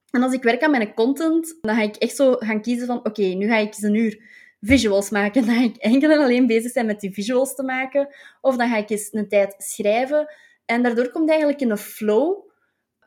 En 0.09 0.23
als 0.23 0.33
ik 0.33 0.43
werk 0.43 0.63
aan 0.63 0.71
mijn 0.71 0.93
content, 0.93 1.57
dan 1.61 1.75
ga 1.75 1.81
ik 1.81 1.95
echt 1.95 2.15
zo 2.15 2.33
gaan 2.33 2.61
kiezen 2.61 2.87
van 2.87 3.05
oké, 3.05 3.21
nu 3.21 3.47
ga 3.47 3.57
ik 3.57 3.67
eens 3.67 3.81
een 3.81 3.95
uur 3.95 4.21
visuals 4.61 5.09
maken. 5.09 5.45
Dan 5.45 5.55
ga 5.55 5.61
ik 5.61 5.75
enkel 5.75 6.11
en 6.11 6.19
alleen 6.19 6.47
bezig 6.47 6.71
zijn 6.71 6.85
met 6.85 6.99
die 6.99 7.13
visuals 7.13 7.55
te 7.55 7.63
maken. 7.63 8.07
Of 8.41 8.55
dan 8.55 8.69
ga 8.69 8.77
ik 8.77 8.89
eens 8.89 9.07
een 9.11 9.27
tijd 9.27 9.55
schrijven. 9.57 10.33
En 10.65 10.83
daardoor 10.83 11.09
komt 11.09 11.29
eigenlijk 11.29 11.61
in 11.61 11.69
een 11.69 11.77
flow 11.77 12.49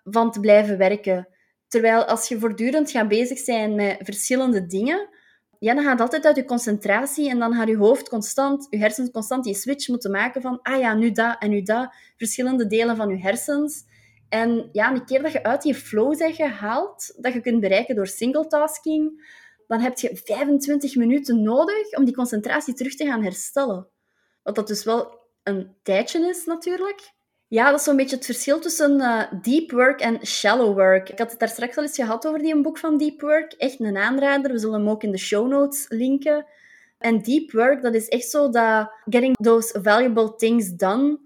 van 0.04 0.32
te 0.32 0.40
blijven 0.40 0.78
werken. 0.78 1.28
Terwijl 1.68 2.04
als 2.04 2.28
je 2.28 2.38
voortdurend 2.38 2.90
gaat 2.90 3.08
bezig 3.08 3.38
zijn 3.38 3.74
met 3.74 3.96
verschillende 4.00 4.66
dingen, 4.66 5.08
ja, 5.64 5.74
dan 5.74 5.84
gaat 5.84 6.00
altijd 6.00 6.26
uit 6.26 6.36
je 6.36 6.44
concentratie 6.44 7.30
en 7.30 7.38
dan 7.38 7.54
gaat 7.54 7.68
je 7.68 7.76
hoofd 7.76 8.08
constant, 8.08 8.66
je 8.70 8.78
hersens 8.78 9.10
constant 9.10 9.44
die 9.44 9.54
switch 9.54 9.88
moeten 9.88 10.10
maken 10.10 10.42
van, 10.42 10.58
ah 10.62 10.78
ja, 10.78 10.94
nu 10.94 11.12
dat 11.12 11.36
en 11.38 11.50
nu 11.50 11.62
dat, 11.62 11.94
verschillende 12.16 12.66
delen 12.66 12.96
van 12.96 13.08
je 13.08 13.18
hersens. 13.18 13.84
En 14.28 14.68
ja, 14.72 14.92
een 14.92 15.04
keer 15.04 15.22
dat 15.22 15.32
je 15.32 15.42
uit 15.42 15.62
die 15.62 15.74
flow 15.74 16.18
bent 16.18 16.34
gehaald, 16.34 17.14
dat 17.16 17.32
je 17.32 17.40
kunt 17.40 17.60
bereiken 17.60 17.94
door 17.94 18.06
singletasking, 18.06 19.32
dan 19.66 19.80
heb 19.80 19.98
je 19.98 20.16
25 20.24 20.96
minuten 20.96 21.42
nodig 21.42 21.96
om 21.96 22.04
die 22.04 22.14
concentratie 22.14 22.74
terug 22.74 22.94
te 22.94 23.06
gaan 23.06 23.22
herstellen. 23.22 23.88
Wat 24.42 24.54
dat 24.54 24.66
dus 24.66 24.84
wel 24.84 25.18
een 25.42 25.76
tijdje 25.82 26.28
is, 26.28 26.44
natuurlijk. 26.44 27.12
Ja, 27.54 27.70
dat 27.70 27.78
is 27.78 27.84
zo'n 27.84 27.96
beetje 27.96 28.16
het 28.16 28.24
verschil 28.24 28.60
tussen 28.60 29.00
uh, 29.00 29.22
deep 29.42 29.70
work 29.70 30.00
en 30.00 30.26
shallow 30.26 30.74
work. 30.74 31.08
Ik 31.08 31.18
had 31.18 31.30
het 31.30 31.40
daar 31.40 31.48
straks 31.48 31.76
al 31.76 31.82
eens 31.82 31.94
gehad 31.94 32.26
over 32.26 32.38
die 32.38 32.54
een 32.54 32.62
boek 32.62 32.78
van 32.78 32.98
deep 32.98 33.20
work. 33.20 33.52
Echt 33.52 33.80
een 33.80 33.96
aanrader. 33.96 34.52
We 34.52 34.58
zullen 34.58 34.80
hem 34.80 34.88
ook 34.88 35.02
in 35.02 35.10
de 35.10 35.18
show 35.18 35.48
notes 35.48 35.86
linken. 35.88 36.46
En 36.98 37.22
deep 37.22 37.52
work, 37.52 37.82
dat 37.82 37.94
is 37.94 38.08
echt 38.08 38.30
zo 38.30 38.50
dat 38.50 38.90
getting 39.04 39.36
those 39.36 39.78
valuable 39.82 40.34
things 40.34 40.70
done. 40.76 41.18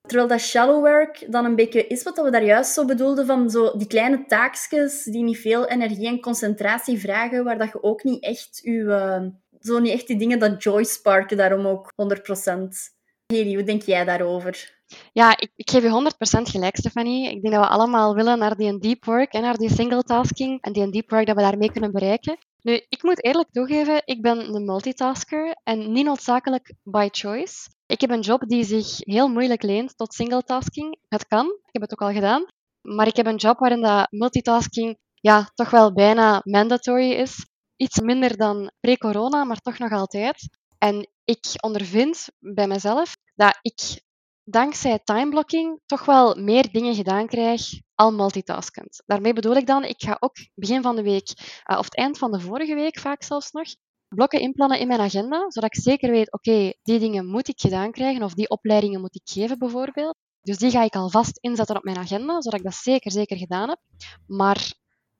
Terwijl 0.00 0.28
dat 0.28 0.40
shallow 0.40 0.80
work 0.80 1.32
dan 1.32 1.44
een 1.44 1.56
beetje 1.56 1.86
is 1.86 2.02
wat 2.02 2.22
we 2.22 2.30
daar 2.30 2.44
juist 2.44 2.72
zo 2.72 2.84
bedoelden 2.84 3.26
van 3.26 3.50
zo 3.50 3.76
die 3.76 3.86
kleine 3.86 4.24
taakjes 4.26 5.02
die 5.02 5.22
niet 5.22 5.38
veel 5.38 5.66
energie 5.68 6.06
en 6.06 6.20
concentratie 6.20 6.98
vragen, 6.98 7.44
waar 7.44 7.58
dat 7.58 7.72
je 7.72 7.82
ook 7.82 8.04
niet 8.04 8.22
echt 8.22 8.60
je, 8.62 8.72
uh, 8.72 9.22
zo 9.60 9.78
niet 9.78 9.92
echt 9.92 10.06
die 10.06 10.18
dingen 10.18 10.38
dat 10.38 10.62
joy 10.62 10.84
sparken 10.84 11.36
daarom 11.36 11.66
ook 11.66 11.92
100%. 11.94 12.92
Heli, 13.26 13.54
hoe 13.54 13.64
denk 13.64 13.82
jij 13.82 14.04
daarover? 14.04 14.73
Ja, 15.12 15.36
ik, 15.36 15.50
ik 15.56 15.70
geef 15.70 15.82
je 15.82 16.12
100% 16.38 16.42
gelijk, 16.42 16.76
Stefanie. 16.76 17.30
Ik 17.30 17.42
denk 17.42 17.54
dat 17.54 17.64
we 17.64 17.70
allemaal 17.70 18.14
willen 18.14 18.38
naar 18.38 18.56
die 18.56 18.78
deep 18.78 19.04
work 19.04 19.32
en 19.32 19.42
naar 19.42 19.56
die 19.56 19.70
single 19.70 20.02
tasking 20.02 20.62
en 20.62 20.72
die 20.72 20.90
deep 20.90 21.10
work 21.10 21.26
dat 21.26 21.36
we 21.36 21.42
daarmee 21.42 21.72
kunnen 21.72 21.92
bereiken. 21.92 22.38
Nu, 22.60 22.80
ik 22.88 23.02
moet 23.02 23.24
eerlijk 23.24 23.50
toegeven, 23.50 24.02
ik 24.04 24.22
ben 24.22 24.54
een 24.54 24.64
multitasker 24.64 25.56
en 25.62 25.92
niet 25.92 26.04
noodzakelijk 26.04 26.74
by 26.82 27.08
choice. 27.10 27.68
Ik 27.86 28.00
heb 28.00 28.10
een 28.10 28.20
job 28.20 28.48
die 28.48 28.64
zich 28.64 28.96
heel 28.98 29.28
moeilijk 29.28 29.62
leent 29.62 29.96
tot 29.96 30.14
single 30.14 30.42
tasking. 30.42 30.98
Het 31.08 31.26
kan, 31.26 31.46
ik 31.46 31.72
heb 31.72 31.82
het 31.82 31.92
ook 31.92 32.08
al 32.08 32.14
gedaan. 32.14 32.46
Maar 32.80 33.06
ik 33.06 33.16
heb 33.16 33.26
een 33.26 33.36
job 33.36 33.58
waarin 33.58 33.80
dat 33.80 34.06
multitasking 34.10 34.98
ja, 35.14 35.50
toch 35.54 35.70
wel 35.70 35.92
bijna 35.92 36.40
mandatory 36.44 37.10
is. 37.10 37.46
Iets 37.76 38.00
minder 38.00 38.36
dan 38.36 38.70
pre-corona, 38.80 39.44
maar 39.44 39.60
toch 39.60 39.78
nog 39.78 39.92
altijd. 39.92 40.48
En 40.78 41.08
ik 41.24 41.44
ondervind 41.60 42.28
bij 42.38 42.66
mezelf 42.66 43.16
dat 43.34 43.58
ik 43.62 44.02
dankzij 44.44 44.98
timeblocking 45.04 45.80
toch 45.86 46.04
wel 46.04 46.34
meer 46.34 46.72
dingen 46.72 46.94
gedaan 46.94 47.26
krijg 47.26 47.62
al 47.94 48.12
multitaskend. 48.12 49.02
Daarmee 49.06 49.32
bedoel 49.32 49.56
ik 49.56 49.66
dan, 49.66 49.84
ik 49.84 50.02
ga 50.02 50.16
ook 50.20 50.36
begin 50.54 50.82
van 50.82 50.96
de 50.96 51.02
week, 51.02 51.60
uh, 51.70 51.78
of 51.78 51.84
het 51.84 51.96
eind 51.96 52.18
van 52.18 52.32
de 52.32 52.40
vorige 52.40 52.74
week 52.74 52.98
vaak 52.98 53.22
zelfs 53.22 53.50
nog, 53.50 53.66
blokken 54.08 54.40
inplannen 54.40 54.78
in 54.78 54.86
mijn 54.86 55.00
agenda, 55.00 55.50
zodat 55.50 55.74
ik 55.74 55.82
zeker 55.82 56.10
weet, 56.10 56.32
oké, 56.32 56.72
die 56.82 56.98
dingen 56.98 57.26
moet 57.26 57.48
ik 57.48 57.60
gedaan 57.60 57.90
krijgen, 57.90 58.22
of 58.22 58.34
die 58.34 58.48
opleidingen 58.48 59.00
moet 59.00 59.14
ik 59.14 59.22
geven 59.24 59.58
bijvoorbeeld. 59.58 60.16
Dus 60.42 60.58
die 60.58 60.70
ga 60.70 60.82
ik 60.82 60.94
alvast 60.94 61.38
inzetten 61.40 61.76
op 61.76 61.84
mijn 61.84 61.96
agenda, 61.96 62.40
zodat 62.40 62.58
ik 62.58 62.64
dat 62.64 62.74
zeker, 62.74 63.10
zeker 63.10 63.36
gedaan 63.36 63.68
heb. 63.68 63.78
Maar 64.26 64.72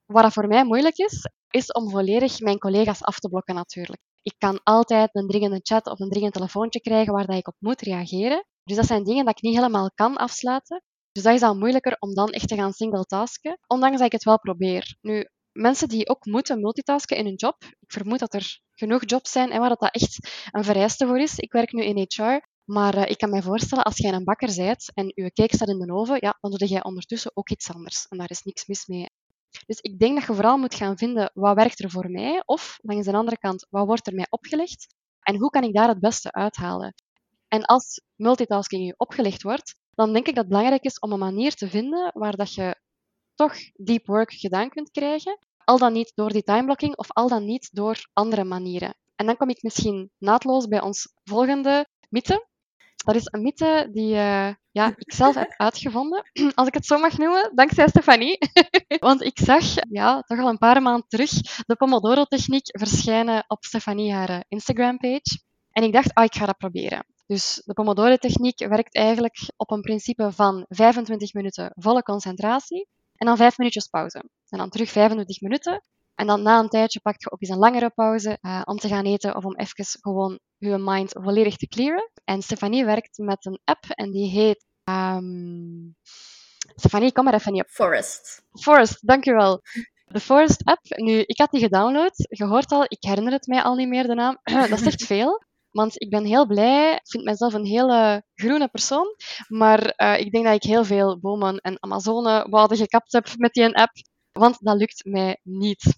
wat 0.06 0.22
dat 0.22 0.32
voor 0.32 0.48
mij 0.48 0.64
moeilijk 0.64 0.96
is, 0.96 1.28
is 1.50 1.72
om 1.72 1.90
volledig 1.90 2.40
mijn 2.40 2.58
collega's 2.58 3.02
af 3.02 3.18
te 3.18 3.28
blokken 3.28 3.54
natuurlijk. 3.54 4.00
Ik 4.22 4.34
kan 4.38 4.60
altijd 4.62 5.08
een 5.12 5.28
dringende 5.28 5.60
chat 5.62 5.86
of 5.86 6.00
een 6.00 6.08
dringend 6.08 6.32
telefoontje 6.32 6.80
krijgen 6.80 7.12
waar 7.12 7.26
dat 7.26 7.36
ik 7.36 7.48
op 7.48 7.56
moet 7.58 7.80
reageren. 7.80 8.44
Dus 8.64 8.76
dat 8.76 8.86
zijn 8.86 9.04
dingen 9.04 9.24
dat 9.24 9.36
ik 9.36 9.42
niet 9.42 9.56
helemaal 9.56 9.90
kan 9.94 10.16
afsluiten. 10.16 10.82
Dus 11.12 11.22
dat 11.22 11.34
is 11.34 11.42
al 11.42 11.56
moeilijker 11.56 11.96
om 11.98 12.14
dan 12.14 12.30
echt 12.30 12.48
te 12.48 12.54
gaan 12.54 12.72
single-tasken, 12.72 13.58
ondanks 13.66 13.96
dat 13.96 14.06
ik 14.06 14.12
het 14.12 14.24
wel 14.24 14.38
probeer. 14.38 14.96
Nu, 15.00 15.28
mensen 15.52 15.88
die 15.88 16.08
ook 16.08 16.24
moeten 16.24 16.60
multitasken 16.60 17.16
in 17.16 17.24
hun 17.24 17.34
job, 17.34 17.64
ik 17.80 17.92
vermoed 17.92 18.18
dat 18.18 18.34
er 18.34 18.60
genoeg 18.70 19.02
jobs 19.04 19.30
zijn 19.32 19.50
en 19.50 19.60
waar 19.60 19.68
dat, 19.68 19.80
dat 19.80 19.94
echt 19.94 20.28
een 20.50 20.64
vereiste 20.64 21.06
voor 21.06 21.18
is. 21.18 21.38
Ik 21.38 21.52
werk 21.52 21.72
nu 21.72 21.84
in 21.84 22.06
HR, 22.08 22.46
maar 22.64 22.96
uh, 22.96 23.10
ik 23.10 23.18
kan 23.18 23.30
me 23.30 23.42
voorstellen, 23.42 23.84
als 23.84 23.96
jij 23.96 24.12
een 24.12 24.24
bakker 24.24 24.54
bent 24.56 24.90
en 24.94 25.12
je 25.14 25.32
cake 25.32 25.54
staat 25.54 25.68
in 25.68 25.78
de 25.78 25.92
oven, 25.92 26.16
ja, 26.20 26.38
dan 26.40 26.50
doe 26.50 26.68
jij 26.68 26.84
ondertussen 26.84 27.30
ook 27.34 27.50
iets 27.50 27.72
anders. 27.72 28.06
En 28.08 28.18
daar 28.18 28.30
is 28.30 28.42
niks 28.42 28.66
mis 28.66 28.86
mee. 28.86 29.10
Dus 29.66 29.80
ik 29.80 29.98
denk 29.98 30.14
dat 30.18 30.26
je 30.26 30.34
vooral 30.34 30.58
moet 30.58 30.74
gaan 30.74 30.98
vinden 30.98 31.30
wat 31.34 31.54
werkt 31.54 31.82
er 31.82 31.90
voor 31.90 32.10
mij, 32.10 32.42
of 32.44 32.78
langs 32.82 33.06
de 33.06 33.12
andere 33.12 33.38
kant, 33.38 33.66
wat 33.70 33.86
wordt 33.86 34.06
er 34.06 34.14
mij 34.14 34.26
opgelegd 34.30 34.94
en 35.20 35.36
hoe 35.36 35.50
kan 35.50 35.62
ik 35.62 35.74
daar 35.74 35.88
het 35.88 36.00
beste 36.00 36.32
uithalen. 36.32 36.94
En 37.48 37.64
als 37.64 38.00
multitasking 38.16 38.86
je 38.86 38.94
opgelegd 38.96 39.42
wordt, 39.42 39.74
dan 39.94 40.12
denk 40.12 40.26
ik 40.26 40.34
dat 40.34 40.44
het 40.44 40.52
belangrijk 40.52 40.82
is 40.82 40.98
om 40.98 41.12
een 41.12 41.18
manier 41.18 41.54
te 41.54 41.68
vinden 41.68 42.10
waar 42.14 42.36
dat 42.36 42.54
je 42.54 42.76
toch 43.34 43.54
deep 43.74 44.06
work 44.06 44.32
gedaan 44.32 44.68
kunt 44.68 44.90
krijgen, 44.90 45.38
al 45.64 45.78
dan 45.78 45.92
niet 45.92 46.12
door 46.14 46.30
die 46.30 46.42
timeblocking 46.42 46.96
of 46.96 47.12
al 47.12 47.28
dan 47.28 47.44
niet 47.44 47.68
door 47.72 48.08
andere 48.12 48.44
manieren. 48.44 48.94
En 49.16 49.26
dan 49.26 49.36
kom 49.36 49.48
ik 49.48 49.62
misschien 49.62 50.10
naadloos 50.18 50.66
bij 50.66 50.80
ons 50.80 51.12
volgende 51.24 51.86
mythe. 52.08 52.46
Dat 53.04 53.14
is 53.14 53.28
een 53.30 53.42
mythe 53.42 53.88
die 53.92 54.14
uh, 54.14 54.50
ja, 54.70 54.94
ik 54.96 55.12
zelf 55.12 55.34
heb 55.34 55.54
uitgevonden, 55.66 56.30
als 56.54 56.68
ik 56.68 56.74
het 56.74 56.86
zo 56.86 56.98
mag 56.98 57.18
noemen, 57.18 57.50
dankzij 57.54 57.88
Stefanie. 57.88 58.38
Want 58.98 59.22
ik 59.22 59.38
zag 59.38 59.64
ja, 59.88 60.20
toch 60.20 60.38
al 60.38 60.48
een 60.48 60.58
paar 60.58 60.82
maanden 60.82 61.08
terug 61.08 61.30
de 61.66 61.76
Pomodoro-techniek 61.76 62.78
verschijnen 62.78 63.44
op 63.46 63.64
Stefanie 63.64 64.12
haar 64.12 64.28
eh, 64.28 64.40
Instagram-page. 64.48 65.42
En 65.70 65.82
ik 65.82 65.92
dacht, 65.92 66.16
oh, 66.16 66.24
ik 66.24 66.34
ga 66.34 66.46
dat 66.46 66.56
proberen. 66.56 67.06
Dus 67.26 67.62
de 67.64 67.72
Pomodoro-techniek 67.72 68.58
werkt 68.58 68.94
eigenlijk 68.94 69.36
op 69.56 69.70
een 69.70 69.80
principe 69.80 70.32
van 70.32 70.64
25 70.68 71.32
minuten 71.32 71.72
volle 71.74 72.02
concentratie 72.02 72.88
en 73.14 73.26
dan 73.26 73.36
5 73.36 73.58
minuutjes 73.58 73.86
pauze. 73.86 74.18
En 74.48 74.58
dan 74.58 74.70
terug 74.70 74.90
25 74.90 75.40
minuten. 75.40 75.82
En 76.14 76.26
dan 76.26 76.42
na 76.42 76.58
een 76.58 76.68
tijdje 76.68 77.00
pak 77.00 77.14
je 77.20 77.30
ook 77.30 77.40
eens 77.40 77.50
een 77.50 77.58
langere 77.58 77.90
pauze 77.90 78.38
uh, 78.40 78.62
om 78.64 78.76
te 78.76 78.88
gaan 78.88 79.04
eten 79.04 79.36
of 79.36 79.44
om 79.44 79.56
even 79.56 79.84
gewoon 80.00 80.38
je 80.56 80.78
mind 80.78 81.10
volledig 81.20 81.56
te 81.56 81.66
clearen. 81.66 82.10
En 82.24 82.42
Stefanie 82.42 82.84
werkt 82.84 83.18
met 83.18 83.46
een 83.46 83.60
app 83.64 83.84
en 83.88 84.10
die 84.10 84.30
heet... 84.30 84.66
Um... 84.84 85.96
Stefanie, 86.76 87.12
kom 87.12 87.24
maar 87.24 87.34
even 87.34 87.52
niet 87.52 87.62
op. 87.62 87.68
Forest. 87.68 88.42
Forest, 88.52 89.06
dankjewel. 89.06 89.62
De 90.04 90.20
Forest 90.20 90.64
app, 90.64 90.80
nu, 90.96 91.22
ik 91.26 91.38
had 91.38 91.50
die 91.50 91.60
gedownload. 91.60 92.12
Je 92.28 92.44
hoort 92.44 92.72
al, 92.72 92.84
ik 92.84 93.02
herinner 93.02 93.32
het 93.32 93.46
mij 93.46 93.62
al 93.62 93.74
niet 93.74 93.88
meer, 93.88 94.06
de 94.06 94.14
naam. 94.14 94.38
dat 94.70 94.80
is 94.80 94.86
echt 94.86 95.04
veel. 95.04 95.42
Want 95.74 96.00
ik 96.00 96.10
ben 96.10 96.24
heel 96.24 96.46
blij. 96.46 97.00
Vind 97.02 97.24
mezelf 97.24 97.54
een 97.54 97.64
hele 97.64 98.24
groene 98.34 98.68
persoon. 98.68 99.06
Maar 99.48 99.92
uh, 99.96 100.18
ik 100.18 100.32
denk 100.32 100.44
dat 100.44 100.54
ik 100.54 100.62
heel 100.62 100.84
veel 100.84 101.20
bomen 101.20 101.56
en 101.56 101.82
Amazone-wouden 101.82 102.76
gekapt 102.76 103.12
heb 103.12 103.28
met 103.36 103.52
die 103.52 103.76
app. 103.76 103.92
Want 104.32 104.56
dat 104.60 104.76
lukt 104.76 105.04
mij 105.04 105.40
niet. 105.42 105.94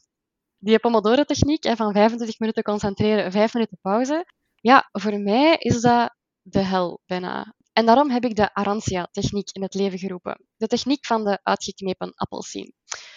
Die 0.59 0.79
Pomodoro-techniek 0.79 1.77
van 1.77 1.93
25 1.93 2.39
minuten 2.39 2.63
concentreren, 2.63 3.33
5 3.33 3.53
minuten 3.53 3.79
pauze. 3.83 4.25
Ja, 4.55 4.89
voor 4.93 5.21
mij 5.21 5.57
is 5.59 5.81
dat 5.81 6.15
de 6.43 6.61
hel 6.61 7.01
bijna. 7.07 7.55
En 7.73 7.87
daarom 7.87 8.11
heb 8.11 8.25
ik 8.25 8.37
de 8.37 8.55
Arancia-techniek 8.55 9.51
in 9.51 9.63
het 9.63 9.75
leven 9.75 9.99
geroepen. 9.99 10.47
De 10.57 10.67
techniek 10.67 11.07
van 11.07 11.25
de 11.25 11.39
uitgeknepen 11.43 12.13
appelsien. 12.15 12.73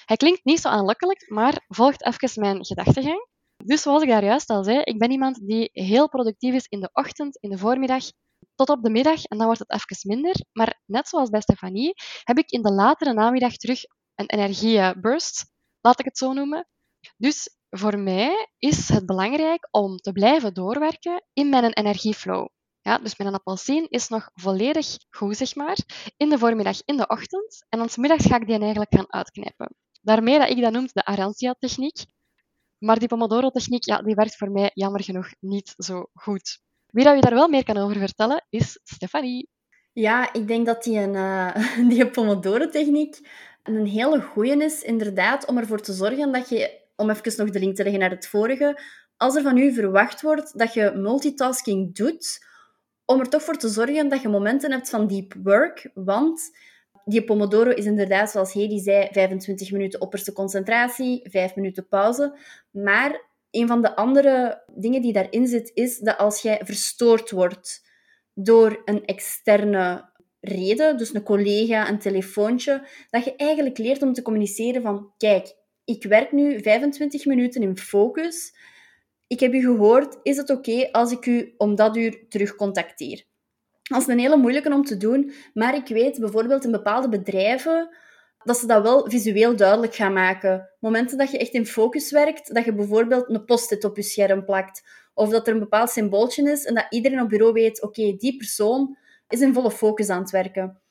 Hij 0.06 0.17
klinkt 0.17 0.43
niet 0.43 0.60
zo 0.60 0.67
aanlokkelijk, 0.67 1.30
maar 1.30 1.65
volgt 1.67 2.06
even 2.06 2.41
mijn 2.41 2.65
gedachtegang. 2.65 3.28
Dus 3.65 3.82
zoals 3.82 4.02
ik 4.02 4.10
daar 4.10 4.24
juist 4.24 4.50
al 4.50 4.63
zei, 4.63 4.82
ik 4.84 5.00
ben 5.00 5.12
iemand 5.12 5.48
die 5.48 5.69
heel 5.74 6.10
productief 6.10 6.54
is 6.54 6.65
in 6.67 6.80
de 6.80 6.89
ochtend, 6.93 7.38
in 7.38 7.50
de 7.50 7.58
voormiddag, 7.58 8.04
tot 8.56 8.69
op 8.69 8.84
de 8.84 8.89
middag 8.89 9.26
en 9.26 9.38
dan 9.38 9.45
wordt 9.45 9.62
het 9.67 9.72
even 9.72 10.08
minder. 10.08 10.36
Maar 10.52 10.82
net 10.86 11.08
zoals 11.08 11.30
bij 11.30 11.41
Stefanie 11.41 11.93
heb 12.24 12.38
ik 12.38 12.50
in 12.50 12.62
de 12.62 12.72
latere 12.72 13.13
namiddag 13.13 13.56
terug 13.56 13.82
een 14.15 14.30
energieburst, 14.30 15.45
laat 15.82 16.00
ik 16.00 16.06
het 16.06 16.17
zo 16.17 16.34
noemen. 16.34 16.67
Dus 17.17 17.58
voor 17.69 18.00
mij 18.00 18.50
is 18.58 18.89
het 18.89 19.06
belangrijk 19.06 19.67
om 19.72 19.98
te 19.98 20.12
blijven 20.12 20.54
doorwerken 20.54 21.24
in 21.34 21.50
mijn 21.50 21.74
energieflow. 21.74 22.48
Ja, 22.82 22.98
dus 22.98 23.17
mijn 23.17 23.34
appelsien 23.34 23.89
is 23.89 24.08
nog 24.08 24.30
volledig 24.34 24.98
goed, 25.10 25.38
zeg 25.38 25.56
maar, 25.56 25.78
in 26.17 26.30
de 26.30 26.38
voormiddag, 26.38 26.82
in 26.86 26.98
de 26.98 27.08
ochtend. 27.08 27.65
En 27.69 27.80
dan 27.80 27.89
middags 27.95 28.26
ga 28.26 28.36
ik 28.36 28.48
die 28.48 28.60
eigenlijk 28.60 28.95
gaan 28.95 29.13
uitknippen. 29.13 29.76
Daarmee 30.02 30.39
dat 30.39 30.50
ik 30.50 30.62
dat 30.62 30.72
noem 30.72 30.88
de 30.93 31.06
Arancia-techniek. 31.06 32.06
Maar 32.80 33.00
die 33.00 33.08
Pomodoro-techniek, 33.08 33.86
ja, 33.86 34.02
die 34.02 34.15
werkt 34.15 34.38
voor 34.38 34.52
mij 34.52 34.72
jammer 34.74 35.04
genoeg 35.04 35.34
niet 35.39 35.74
zo 35.78 36.06
goed. 36.13 36.60
Wie 36.88 37.04
dat 37.04 37.15
je 37.15 37.22
daar 37.22 37.34
wel 37.34 37.48
meer 37.48 37.63
kan 37.63 37.78
over 37.78 37.96
vertellen, 37.96 38.46
is 38.50 38.80
Stefanie. 38.84 39.50
Ja, 39.94 40.34
ik 40.34 40.48
denk 40.48 40.65
dat 40.65 40.84
die, 40.84 41.08
uh, 41.08 41.56
die 41.89 42.10
Pomodoro-techniek 42.10 43.20
een 43.63 43.86
hele 43.86 44.22
goeie 44.22 44.63
is, 44.63 44.82
inderdaad, 44.82 45.46
om 45.46 45.58
ervoor 45.58 45.82
te 45.82 45.94
zorgen 45.94 46.32
dat 46.32 46.50
je, 46.50 46.80
om 46.96 47.10
even 47.10 47.46
nog 47.46 47.50
de 47.50 47.60
link 47.60 47.76
te 47.76 47.84
leggen 47.84 48.02
naar 48.02 48.10
het 48.10 48.28
vorige, 48.28 48.82
als 49.18 49.36
er 49.36 49.42
van 49.42 49.58
u 49.58 49.74
verwacht 49.74 50.22
wordt 50.22 50.58
dat 50.58 50.74
je 50.74 50.92
multitasking 50.96 51.96
doet, 51.96 52.46
om 53.06 53.20
er 53.20 53.30
toch 53.30 53.44
voor 53.44 53.58
te 53.58 53.70
zorgen 53.70 54.10
dat 54.10 54.22
je 54.22 54.30
momenten 54.30 54.72
hebt 54.72 54.89
van 54.89 55.08
deep 55.08 55.34
work, 55.44 55.89
want 55.94 56.58
die 57.10 57.24
Pomodoro 57.24 57.69
is 57.69 57.86
inderdaad, 57.86 58.30
zoals 58.30 58.54
Hedy 58.54 58.80
zei, 58.80 59.08
25 59.12 59.72
minuten 59.72 60.02
opperste 60.02 60.34
concentratie, 60.34 61.30
5 61.30 61.56
minuten 61.56 61.88
pauze. 61.88 62.38
Maar 62.72 63.22
een 63.52 63.67
van 63.67 63.82
de 63.82 63.95
andere 63.95 64.63
dingen 64.74 65.02
die 65.02 65.13
daarin 65.13 65.48
zit, 65.48 65.72
is 65.74 65.98
dat 65.98 66.17
als 66.17 66.41
jij 66.41 66.62
verstoord 66.63 67.32
wordt 67.32 67.88
door 68.34 68.82
een 68.86 69.06
externe 69.06 70.10
reden, 70.39 70.98
dus 70.98 71.13
een 71.13 71.24
collega, 71.24 71.89
een 71.89 72.00
telefoontje, 72.00 72.88
dat 73.10 73.24
je 73.24 73.36
eigenlijk 73.36 73.78
leert 73.78 74.02
om 74.02 74.13
te 74.13 74.22
communiceren 74.22 74.82
van, 74.82 75.13
kijk, 75.17 75.56
ik 75.86 76.04
werk 76.04 76.32
nu 76.32 76.62
25 76.62 77.26
minuten 77.26 77.62
in 77.62 77.78
focus 77.78 78.54
ik 79.30 79.39
heb 79.39 79.54
u 79.54 79.62
gehoord, 79.62 80.19
is 80.24 80.38
het 80.38 80.50
oké 80.50 80.91
als 80.91 81.12
ik 81.12 81.26
u 81.26 81.54
om 81.58 81.76
dat 81.76 81.98
uur 81.98 82.26
terug 82.30 82.56
contacteer? 82.56 83.24
Dat 83.89 84.02
is 84.02 84.08
een 84.08 84.19
hele 84.19 84.38
moeilijke 84.38 84.73
om 84.73 84.84
te 84.84 84.97
doen, 84.97 85.34
maar 85.54 85.75
ik 85.75 85.88
weet 85.88 86.19
bijvoorbeeld 86.19 86.65
in 86.65 86.71
bepaalde 86.71 87.10
bedrijven 87.10 87.89
dat 88.43 88.58
ze 88.58 88.65
dat 88.65 88.82
wel 88.82 89.10
visueel 89.10 89.56
duidelijk 89.56 89.95
gaan 89.95 90.13
maken. 90.13 90.69
Momenten 90.80 91.17
dat 91.17 91.32
je 91.32 91.38
echt 91.38 91.54
in 91.54 91.65
focus 91.65 92.12
werkt, 92.12 92.54
dat 92.54 92.65
je 92.65 92.73
bijvoorbeeld 92.73 93.30
een 93.30 93.45
post-it 93.45 93.84
op 93.84 93.95
je 93.95 94.02
scherm 94.02 94.45
plakt, 94.45 94.84
of 95.13 95.30
dat 95.30 95.47
er 95.47 95.54
een 95.54 95.60
bepaald 95.60 95.89
symbooltje 95.89 96.52
is 96.52 96.65
en 96.65 96.75
dat 96.75 96.86
iedereen 96.89 97.21
op 97.21 97.30
bureau 97.30 97.54
weet, 97.54 97.82
oké, 97.82 98.15
die 98.17 98.38
persoon 98.38 98.97
is 99.28 99.41
in 99.41 99.54
volle 99.54 99.71
focus 99.71 100.10
aan 100.10 100.21
het 100.21 100.32
werken. 100.32 100.82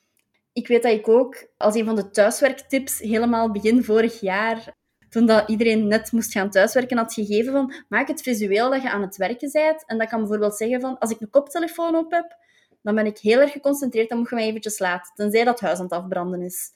Ik 0.53 0.67
weet 0.67 0.83
dat 0.83 0.91
ik 0.91 1.07
ook 1.07 1.47
als 1.57 1.75
een 1.75 1.85
van 1.85 1.95
de 1.95 2.09
thuiswerktips 2.09 2.99
helemaal 2.99 3.51
begin 3.51 3.83
vorig 3.83 4.19
jaar, 4.19 4.73
toen 5.09 5.25
dat 5.25 5.49
iedereen 5.49 5.87
net 5.87 6.11
moest 6.11 6.31
gaan 6.31 6.49
thuiswerken, 6.49 6.97
had 6.97 7.13
gegeven 7.13 7.51
van 7.51 7.73
maak 7.89 8.07
het 8.07 8.21
visueel 8.21 8.69
dat 8.69 8.81
je 8.81 8.89
aan 8.89 9.01
het 9.01 9.17
werken 9.17 9.49
bent. 9.51 9.85
En 9.85 9.97
dat 9.97 10.09
kan 10.09 10.19
bijvoorbeeld 10.19 10.55
zeggen 10.55 10.81
van 10.81 10.97
als 10.97 11.11
ik 11.11 11.21
een 11.21 11.29
koptelefoon 11.29 11.95
op 11.95 12.11
heb, 12.11 12.37
dan 12.81 12.95
ben 12.95 13.05
ik 13.05 13.17
heel 13.17 13.39
erg 13.39 13.51
geconcentreerd, 13.51 14.09
dan 14.09 14.17
moet 14.17 14.29
je 14.29 14.35
mij 14.35 14.45
eventjes 14.45 14.79
laten, 14.79 15.11
tenzij 15.15 15.43
dat 15.43 15.59
huis 15.59 15.77
aan 15.77 15.83
het 15.83 15.93
afbranden 15.93 16.41
is. 16.41 16.71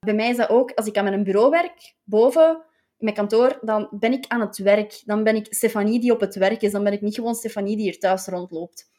Bij 0.00 0.14
mij 0.14 0.28
is 0.28 0.36
dat 0.36 0.48
ook, 0.48 0.72
als 0.74 0.86
ik 0.86 0.96
aan 0.96 1.04
mijn 1.04 1.24
bureau 1.24 1.50
werk, 1.50 1.94
boven, 2.04 2.64
in 2.98 3.04
mijn 3.04 3.14
kantoor, 3.14 3.58
dan 3.60 3.88
ben 3.90 4.12
ik 4.12 4.24
aan 4.28 4.40
het 4.40 4.58
werk. 4.58 5.02
Dan 5.04 5.24
ben 5.24 5.36
ik 5.36 5.46
Stefanie 5.50 6.00
die 6.00 6.12
op 6.12 6.20
het 6.20 6.34
werk 6.34 6.62
is. 6.62 6.72
Dan 6.72 6.84
ben 6.84 6.92
ik 6.92 7.00
niet 7.00 7.14
gewoon 7.14 7.34
Stefanie 7.34 7.76
die 7.76 7.84
hier 7.84 7.98
thuis 7.98 8.26
rondloopt. 8.26 8.90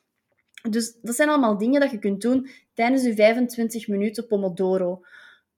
Dus 0.69 0.97
dat 1.01 1.15
zijn 1.15 1.29
allemaal 1.29 1.57
dingen 1.57 1.81
dat 1.81 1.91
je 1.91 1.99
kunt 1.99 2.21
doen 2.21 2.49
tijdens 2.73 3.03
je 3.03 3.15
25 3.15 3.87
minuten 3.87 4.27
Pomodoro. 4.27 5.01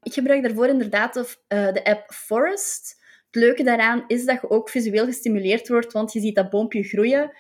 Ik 0.02 0.14
gebruik 0.14 0.44
daarvoor 0.44 0.68
inderdaad 0.68 1.14
de, 1.14 1.20
uh, 1.20 1.74
de 1.74 1.84
app 1.84 2.12
Forest. 2.12 2.96
Het 3.26 3.36
leuke 3.36 3.64
daaraan 3.64 4.04
is 4.08 4.26
dat 4.26 4.42
je 4.42 4.50
ook 4.50 4.70
visueel 4.70 5.06
gestimuleerd 5.06 5.68
wordt, 5.68 5.94
want 5.94 6.14
je 6.14 6.20
ziet 6.20 6.36
dat 6.36 6.50
boompje 6.50 6.84
groeien. 6.84 7.32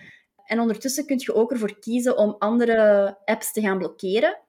En 0.47 0.59
ondertussen 0.59 1.05
kun 1.05 1.19
je 1.19 1.33
ook 1.33 1.51
ervoor 1.51 1.79
kiezen 1.79 2.17
om 2.17 2.35
andere 2.39 3.17
apps 3.25 3.51
te 3.51 3.61
gaan 3.61 3.77
blokkeren. 3.77 4.39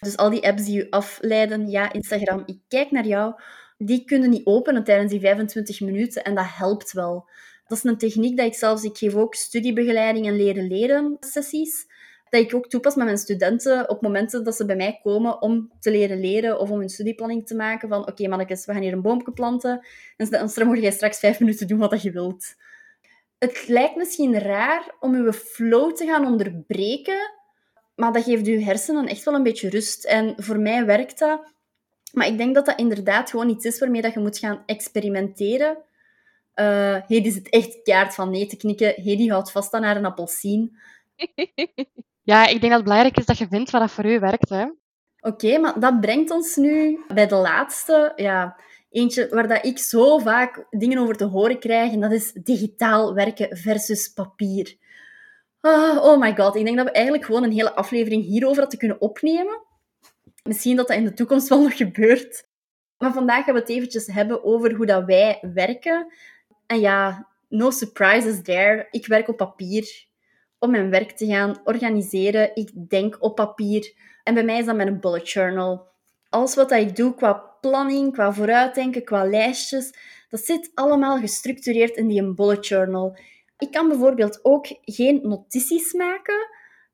Dus 0.00 0.16
al 0.16 0.30
die 0.30 0.46
apps 0.46 0.64
die 0.64 0.76
je 0.76 0.90
afleiden, 0.90 1.70
ja, 1.70 1.92
Instagram, 1.92 2.42
ik 2.46 2.58
kijk 2.68 2.90
naar 2.90 3.06
jou, 3.06 3.34
die 3.78 4.04
kunnen 4.04 4.30
niet 4.30 4.46
openen 4.46 4.84
tijdens 4.84 5.10
die 5.10 5.20
25 5.20 5.80
minuten 5.80 6.24
en 6.24 6.34
dat 6.34 6.46
helpt 6.48 6.92
wel. 6.92 7.28
Dat 7.66 7.78
is 7.78 7.84
een 7.84 7.98
techniek 7.98 8.36
dat 8.36 8.46
ik 8.46 8.54
zelfs, 8.54 8.82
ik 8.82 8.96
geef 8.96 9.14
ook 9.14 9.34
studiebegeleiding 9.34 10.26
en 10.26 10.36
leren 10.36 10.66
leren 10.66 11.16
sessies, 11.20 11.86
dat 12.28 12.40
ik 12.40 12.54
ook 12.54 12.68
toepas 12.68 12.94
met 12.94 13.04
mijn 13.04 13.18
studenten 13.18 13.88
op 13.88 14.02
momenten 14.02 14.44
dat 14.44 14.56
ze 14.56 14.66
bij 14.66 14.76
mij 14.76 15.00
komen 15.02 15.42
om 15.42 15.72
te 15.80 15.90
leren 15.90 16.20
leren 16.20 16.58
of 16.60 16.70
om 16.70 16.80
een 16.80 16.88
studieplanning 16.88 17.46
te 17.46 17.54
maken 17.54 17.88
van 17.88 18.00
oké 18.00 18.24
okay, 18.24 18.46
we 18.46 18.56
gaan 18.64 18.82
hier 18.82 18.92
een 18.92 19.02
boomje 19.02 19.32
planten 19.32 19.86
en 20.16 20.30
dan 20.30 20.68
mag 20.68 20.80
jij 20.80 20.90
straks 20.90 21.18
vijf 21.18 21.40
minuten 21.40 21.66
doen 21.66 21.78
wat 21.78 22.02
je 22.02 22.10
wilt. 22.10 22.54
Het 23.42 23.68
lijkt 23.68 23.96
misschien 23.96 24.38
raar 24.38 24.94
om 25.00 25.24
je 25.24 25.32
flow 25.32 25.94
te 25.94 26.06
gaan 26.06 26.26
onderbreken, 26.26 27.30
maar 27.94 28.12
dat 28.12 28.24
geeft 28.24 28.46
je 28.46 28.64
hersenen 28.64 29.06
echt 29.06 29.24
wel 29.24 29.34
een 29.34 29.42
beetje 29.42 29.68
rust. 29.68 30.04
En 30.04 30.34
voor 30.36 30.58
mij 30.58 30.84
werkt 30.86 31.18
dat. 31.18 31.52
Maar 32.12 32.26
ik 32.26 32.38
denk 32.38 32.54
dat 32.54 32.66
dat 32.66 32.78
inderdaad 32.78 33.30
gewoon 33.30 33.48
iets 33.48 33.64
is 33.64 33.78
waarmee 33.78 34.02
dat 34.02 34.12
je 34.12 34.20
moet 34.20 34.38
gaan 34.38 34.62
experimenteren. 34.66 35.78
Uh, 36.54 36.96
Hedy 37.06 37.30
zit 37.30 37.48
echt 37.48 37.82
kaart 37.82 38.14
van 38.14 38.30
nee 38.30 38.46
te 38.46 38.56
knikken. 38.56 38.94
Hedy 39.02 39.28
houdt 39.28 39.52
vast 39.52 39.72
aan 39.72 39.82
haar 39.82 39.96
een 39.96 40.04
appelsien. 40.04 40.76
Ja, 42.24 42.46
ik 42.46 42.60
denk 42.60 42.62
dat 42.62 42.72
het 42.72 42.82
belangrijk 42.82 43.16
is 43.16 43.26
dat 43.26 43.38
je 43.38 43.46
vindt 43.48 43.70
wat 43.70 43.90
voor 43.90 44.06
u 44.06 44.18
werkt. 44.18 44.48
Hè? 44.48 44.66
Oké, 45.20 45.58
maar 45.58 45.80
dat 45.80 46.00
brengt 46.00 46.30
ons 46.30 46.56
nu 46.56 47.04
bij 47.14 47.26
de 47.26 47.34
laatste. 47.34 48.12
Ja, 48.16 48.56
eentje 48.92 49.28
waar 49.30 49.48
dat 49.48 49.64
ik 49.64 49.78
zo 49.78 50.18
vaak 50.18 50.66
dingen 50.70 50.98
over 50.98 51.16
te 51.16 51.24
horen 51.24 51.58
krijg. 51.58 51.92
En 51.92 52.00
dat 52.00 52.12
is 52.12 52.32
digitaal 52.32 53.14
werken 53.14 53.56
versus 53.56 54.08
papier. 54.08 54.76
Oh, 55.60 55.98
oh 56.02 56.20
my 56.20 56.36
god, 56.36 56.56
ik 56.56 56.64
denk 56.64 56.76
dat 56.76 56.86
we 56.86 56.92
eigenlijk 56.92 57.24
gewoon 57.24 57.42
een 57.42 57.52
hele 57.52 57.74
aflevering 57.74 58.24
hierover 58.24 58.60
hadden 58.60 58.78
kunnen 58.78 59.00
opnemen. 59.00 59.60
Misschien 60.42 60.76
dat 60.76 60.88
dat 60.88 60.96
in 60.96 61.04
de 61.04 61.12
toekomst 61.12 61.48
wel 61.48 61.62
nog 61.62 61.76
gebeurt. 61.76 62.46
Maar 62.98 63.12
vandaag 63.12 63.44
gaan 63.44 63.54
we 63.54 63.60
het 63.60 63.68
eventjes 63.68 64.06
hebben 64.06 64.44
over 64.44 64.74
hoe 64.74 64.86
dat 64.86 65.04
wij 65.04 65.38
werken. 65.54 66.12
En 66.66 66.80
ja, 66.80 67.28
no 67.48 67.70
surprises 67.70 68.42
there. 68.42 68.86
Ik 68.90 69.06
werk 69.06 69.28
op 69.28 69.36
papier 69.36 70.04
om 70.58 70.70
mijn 70.70 70.90
werk 70.90 71.10
te 71.10 71.26
gaan 71.26 71.60
organiseren. 71.64 72.50
Ik 72.54 72.70
denk 72.88 73.16
op 73.20 73.34
papier. 73.34 73.92
En 74.22 74.34
bij 74.34 74.44
mij 74.44 74.58
is 74.58 74.66
dat 74.66 74.76
met 74.76 74.86
een 74.86 75.00
bullet 75.00 75.30
journal. 75.30 75.86
Alles 76.28 76.54
wat 76.54 76.70
ik 76.70 76.96
doe 76.96 77.14
qua 77.14 77.51
planning, 77.62 78.12
qua 78.12 78.32
vooruitdenken, 78.32 79.04
qua 79.04 79.24
lijstjes, 79.24 79.90
dat 80.28 80.40
zit 80.40 80.70
allemaal 80.74 81.18
gestructureerd 81.18 81.96
in 81.96 82.08
die 82.08 82.34
bullet 82.34 82.66
journal. 82.66 83.16
Ik 83.58 83.70
kan 83.70 83.88
bijvoorbeeld 83.88 84.38
ook 84.42 84.66
geen 84.82 85.20
notities 85.22 85.92
maken, 85.92 86.48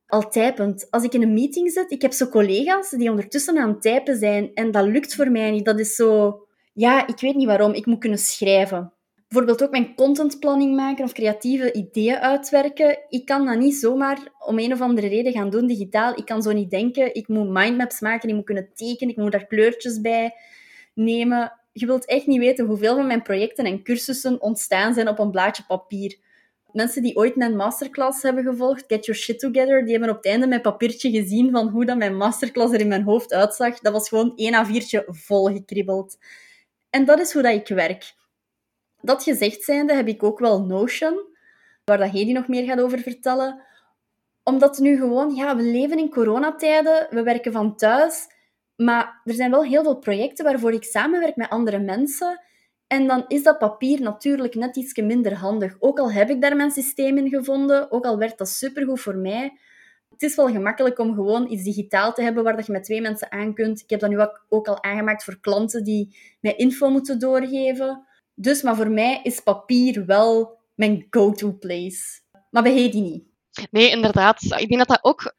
al 0.06 0.28
typend. 0.28 0.90
Als 0.90 1.02
ik 1.02 1.12
in 1.12 1.22
een 1.22 1.32
meeting 1.32 1.70
zit, 1.70 1.90
ik 1.90 2.02
heb 2.02 2.12
zo 2.12 2.28
collega's 2.28 2.90
die 2.90 3.10
ondertussen 3.10 3.58
aan 3.58 3.68
het 3.68 3.82
typen 3.82 4.16
zijn 4.16 4.50
en 4.54 4.70
dat 4.70 4.86
lukt 4.86 5.14
voor 5.14 5.30
mij 5.30 5.50
niet. 5.50 5.64
Dat 5.64 5.78
is 5.78 5.94
zo... 5.94 6.40
Ja, 6.72 7.06
ik 7.06 7.20
weet 7.20 7.34
niet 7.34 7.46
waarom. 7.46 7.72
Ik 7.72 7.86
moet 7.86 7.98
kunnen 7.98 8.18
schrijven. 8.18 8.92
Bijvoorbeeld 9.28 9.62
ook 9.62 9.70
mijn 9.70 9.94
contentplanning 9.94 10.76
maken 10.76 11.04
of 11.04 11.12
creatieve 11.12 11.72
ideeën 11.72 12.18
uitwerken. 12.18 12.98
Ik 13.08 13.26
kan 13.26 13.46
dat 13.46 13.58
niet 13.58 13.74
zomaar 13.74 14.18
om 14.46 14.58
een 14.58 14.72
of 14.72 14.80
andere 14.80 15.08
reden 15.08 15.32
gaan 15.32 15.50
doen 15.50 15.66
digitaal. 15.66 16.16
Ik 16.16 16.24
kan 16.24 16.42
zo 16.42 16.52
niet 16.52 16.70
denken. 16.70 17.14
Ik 17.14 17.28
moet 17.28 17.48
mindmaps 17.48 18.00
maken, 18.00 18.28
ik 18.28 18.34
moet 18.34 18.44
kunnen 18.44 18.70
tekenen, 18.74 19.14
ik 19.14 19.20
moet 19.20 19.32
daar 19.32 19.46
kleurtjes 19.46 20.00
bij 20.00 20.34
nemen. 20.98 21.52
Je 21.72 21.86
wilt 21.86 22.04
echt 22.04 22.26
niet 22.26 22.38
weten 22.38 22.66
hoeveel 22.66 22.94
van 22.94 23.06
mijn 23.06 23.22
projecten 23.22 23.64
en 23.64 23.82
cursussen 23.82 24.40
ontstaan 24.42 24.94
zijn 24.94 25.08
op 25.08 25.18
een 25.18 25.30
blaadje 25.30 25.64
papier. 25.66 26.18
Mensen 26.72 27.02
die 27.02 27.16
ooit 27.16 27.36
mijn 27.36 27.56
masterclass 27.56 28.22
hebben 28.22 28.44
gevolgd, 28.44 28.84
Get 28.86 29.04
Your 29.04 29.20
Shit 29.20 29.38
Together, 29.38 29.82
die 29.82 29.90
hebben 29.90 30.10
op 30.10 30.16
het 30.16 30.26
einde 30.26 30.46
mijn 30.46 30.60
papiertje 30.60 31.10
gezien 31.10 31.50
van 31.50 31.68
hoe 31.68 31.84
dat 31.84 31.96
mijn 31.96 32.16
masterclass 32.16 32.72
er 32.72 32.80
in 32.80 32.88
mijn 32.88 33.02
hoofd 33.02 33.32
uitzag. 33.32 33.78
Dat 33.78 33.92
was 33.92 34.08
gewoon 34.08 34.32
één 34.36 34.66
A4'tje 34.66 35.04
volgekribbeld. 35.06 36.18
En 36.90 37.04
dat 37.04 37.20
is 37.20 37.32
hoe 37.32 37.42
dat 37.42 37.54
ik 37.54 37.68
werk. 37.68 38.14
Dat 39.00 39.22
gezegd 39.22 39.62
zijnde 39.62 39.94
heb 39.94 40.08
ik 40.08 40.22
ook 40.22 40.38
wel 40.38 40.64
Notion, 40.64 41.26
waar 41.84 41.98
dat 41.98 42.10
Hedy 42.10 42.32
nog 42.32 42.48
meer 42.48 42.64
gaat 42.64 42.80
over 42.80 42.98
vertellen. 42.98 43.62
Omdat 44.42 44.78
nu 44.78 44.96
gewoon, 44.96 45.34
ja, 45.34 45.56
we 45.56 45.62
leven 45.62 45.98
in 45.98 46.10
coronatijden, 46.10 47.06
we 47.10 47.22
werken 47.22 47.52
van 47.52 47.76
thuis, 47.76 48.26
maar 48.84 49.20
er 49.24 49.34
zijn 49.34 49.50
wel 49.50 49.64
heel 49.64 49.82
veel 49.82 49.98
projecten 49.98 50.44
waarvoor 50.44 50.72
ik 50.72 50.84
samenwerk 50.84 51.36
met 51.36 51.48
andere 51.48 51.78
mensen. 51.78 52.40
En 52.86 53.06
dan 53.06 53.24
is 53.28 53.42
dat 53.42 53.58
papier 53.58 54.00
natuurlijk 54.00 54.54
net 54.54 54.76
iets 54.76 54.94
minder 54.94 55.34
handig. 55.34 55.76
Ook 55.78 55.98
al 55.98 56.12
heb 56.12 56.30
ik 56.30 56.40
daar 56.40 56.56
mijn 56.56 56.70
systeem 56.70 57.16
in 57.16 57.28
gevonden, 57.28 57.92
ook 57.92 58.04
al 58.04 58.18
werkt 58.18 58.38
dat 58.38 58.48
supergoed 58.48 59.00
voor 59.00 59.16
mij. 59.16 59.58
Het 60.08 60.22
is 60.22 60.34
wel 60.34 60.48
gemakkelijk 60.48 60.98
om 60.98 61.14
gewoon 61.14 61.50
iets 61.50 61.62
digitaal 61.62 62.12
te 62.12 62.22
hebben 62.22 62.44
waar 62.44 62.56
dat 62.56 62.66
je 62.66 62.72
met 62.72 62.84
twee 62.84 63.00
mensen 63.00 63.32
aan 63.32 63.54
kunt. 63.54 63.80
Ik 63.80 63.90
heb 63.90 64.00
dat 64.00 64.10
nu 64.10 64.18
ook 64.48 64.68
al 64.68 64.82
aangemaakt 64.82 65.24
voor 65.24 65.40
klanten 65.40 65.84
die 65.84 66.16
mij 66.40 66.54
info 66.56 66.90
moeten 66.90 67.18
doorgeven. 67.18 68.06
Dus, 68.34 68.62
maar 68.62 68.76
voor 68.76 68.90
mij 68.90 69.20
is 69.22 69.40
papier 69.40 70.06
wel 70.06 70.58
mijn 70.74 71.06
go-to 71.10 71.52
place. 71.52 72.20
Maar 72.50 72.62
bij 72.62 72.72
Hedy 72.72 73.00
niet. 73.00 73.24
Nee, 73.70 73.90
inderdaad. 73.90 74.42
Ik 74.42 74.68
denk 74.68 74.78
dat 74.78 74.88
dat 74.88 75.04
ook 75.04 75.34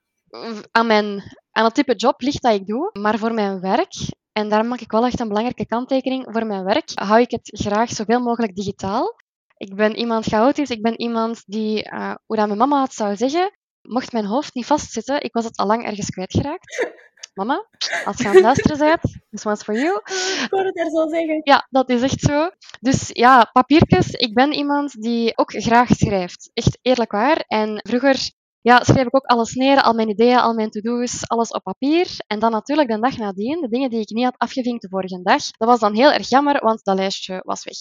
aan, 0.72 0.88
mijn, 0.88 1.24
aan 1.52 1.66
het 1.66 1.74
type 1.74 1.96
job 1.96 2.22
ligt 2.22 2.42
dat 2.42 2.54
ik 2.54 2.68
doe. 2.68 2.90
Maar 3.00 3.18
voor 3.18 3.34
mijn 3.34 3.60
werk 3.60 3.94
en 4.32 4.50
daar 4.50 4.66
maak 4.66 4.80
ik 4.80 4.92
wel 4.92 5.06
echt 5.06 5.20
een 5.20 5.28
belangrijke 5.28 5.66
kanttekening. 5.66 6.28
Voor 6.30 6.46
mijn 6.46 6.64
werk 6.64 6.92
hou 6.94 7.22
ik 7.22 7.32
het 7.32 7.50
graag 7.62 7.90
zoveel 7.90 8.20
mogelijk 8.20 8.56
digitaal. 8.56 9.16
Ik 9.58 9.76
ben 9.76 9.96
iemand 9.96 10.26
chaotisch. 10.26 10.70
Ik 10.70 10.82
ben 10.82 11.00
iemand 11.00 11.44
die, 11.46 11.92
uh, 11.92 12.14
hoe 12.26 12.36
dat 12.36 12.46
mijn 12.46 12.58
mama 12.58 12.82
het 12.82 12.94
zou 12.94 13.16
zeggen, 13.16 13.52
mocht 13.82 14.12
mijn 14.12 14.26
hoofd 14.26 14.54
niet 14.54 14.66
vastzitten, 14.66 15.22
ik 15.22 15.34
was 15.34 15.46
het 15.46 15.58
al 15.58 15.66
lang 15.66 15.86
ergens 15.86 16.10
kwijtgeraakt. 16.10 16.88
Mama, 17.34 17.68
als 18.06 18.18
je 18.18 18.28
aan 18.28 18.34
het 18.34 18.44
luisteren 18.44 18.78
bent, 18.78 19.02
this 19.30 19.46
one's 19.46 19.64
for 19.64 19.76
you. 19.76 20.02
Ik 20.44 20.48
hoor 20.50 20.66
het 20.66 20.80
er 20.80 20.90
zo 20.90 21.08
zeggen. 21.08 21.42
Ja, 21.44 21.68
dat 21.70 21.90
is 21.90 22.02
echt 22.02 22.20
zo. 22.20 22.50
Dus 22.80 23.10
ja, 23.14 23.44
papiertjes. 23.44 24.10
Ik 24.10 24.34
ben 24.34 24.54
iemand 24.54 25.02
die 25.02 25.38
ook 25.38 25.52
graag 25.52 25.90
schrijft. 25.90 26.52
Echt 26.54 26.80
eerlijk 26.82 27.12
waar. 27.12 27.44
En 27.48 27.82
vroeger 27.84 28.32
ja, 28.62 28.84
schreef 28.84 29.06
ik 29.06 29.16
ook 29.16 29.26
alles 29.26 29.54
neer, 29.54 29.82
al 29.82 29.94
mijn 29.94 30.10
ideeën, 30.10 30.38
al 30.40 30.54
mijn 30.54 30.70
to-do's, 30.70 31.28
alles 31.28 31.50
op 31.50 31.64
papier. 31.64 32.16
En 32.28 32.40
dan 32.40 32.52
natuurlijk 32.52 32.90
de 32.90 33.00
dag 33.00 33.18
nadien, 33.18 33.62
de 33.62 33.70
dingen 33.70 33.90
die 33.90 34.00
ik 34.00 34.10
niet 34.10 34.24
had 34.24 34.38
afgevinkt 34.38 34.82
de 34.82 34.90
vorige 34.90 35.22
dag. 35.24 35.52
Dat 35.52 35.68
was 35.68 35.80
dan 35.80 35.96
heel 35.96 36.12
erg 36.12 36.30
jammer, 36.30 36.64
want 36.64 36.84
dat 36.84 36.96
lijstje 36.96 37.42
was 37.46 37.64
weg. 37.64 37.78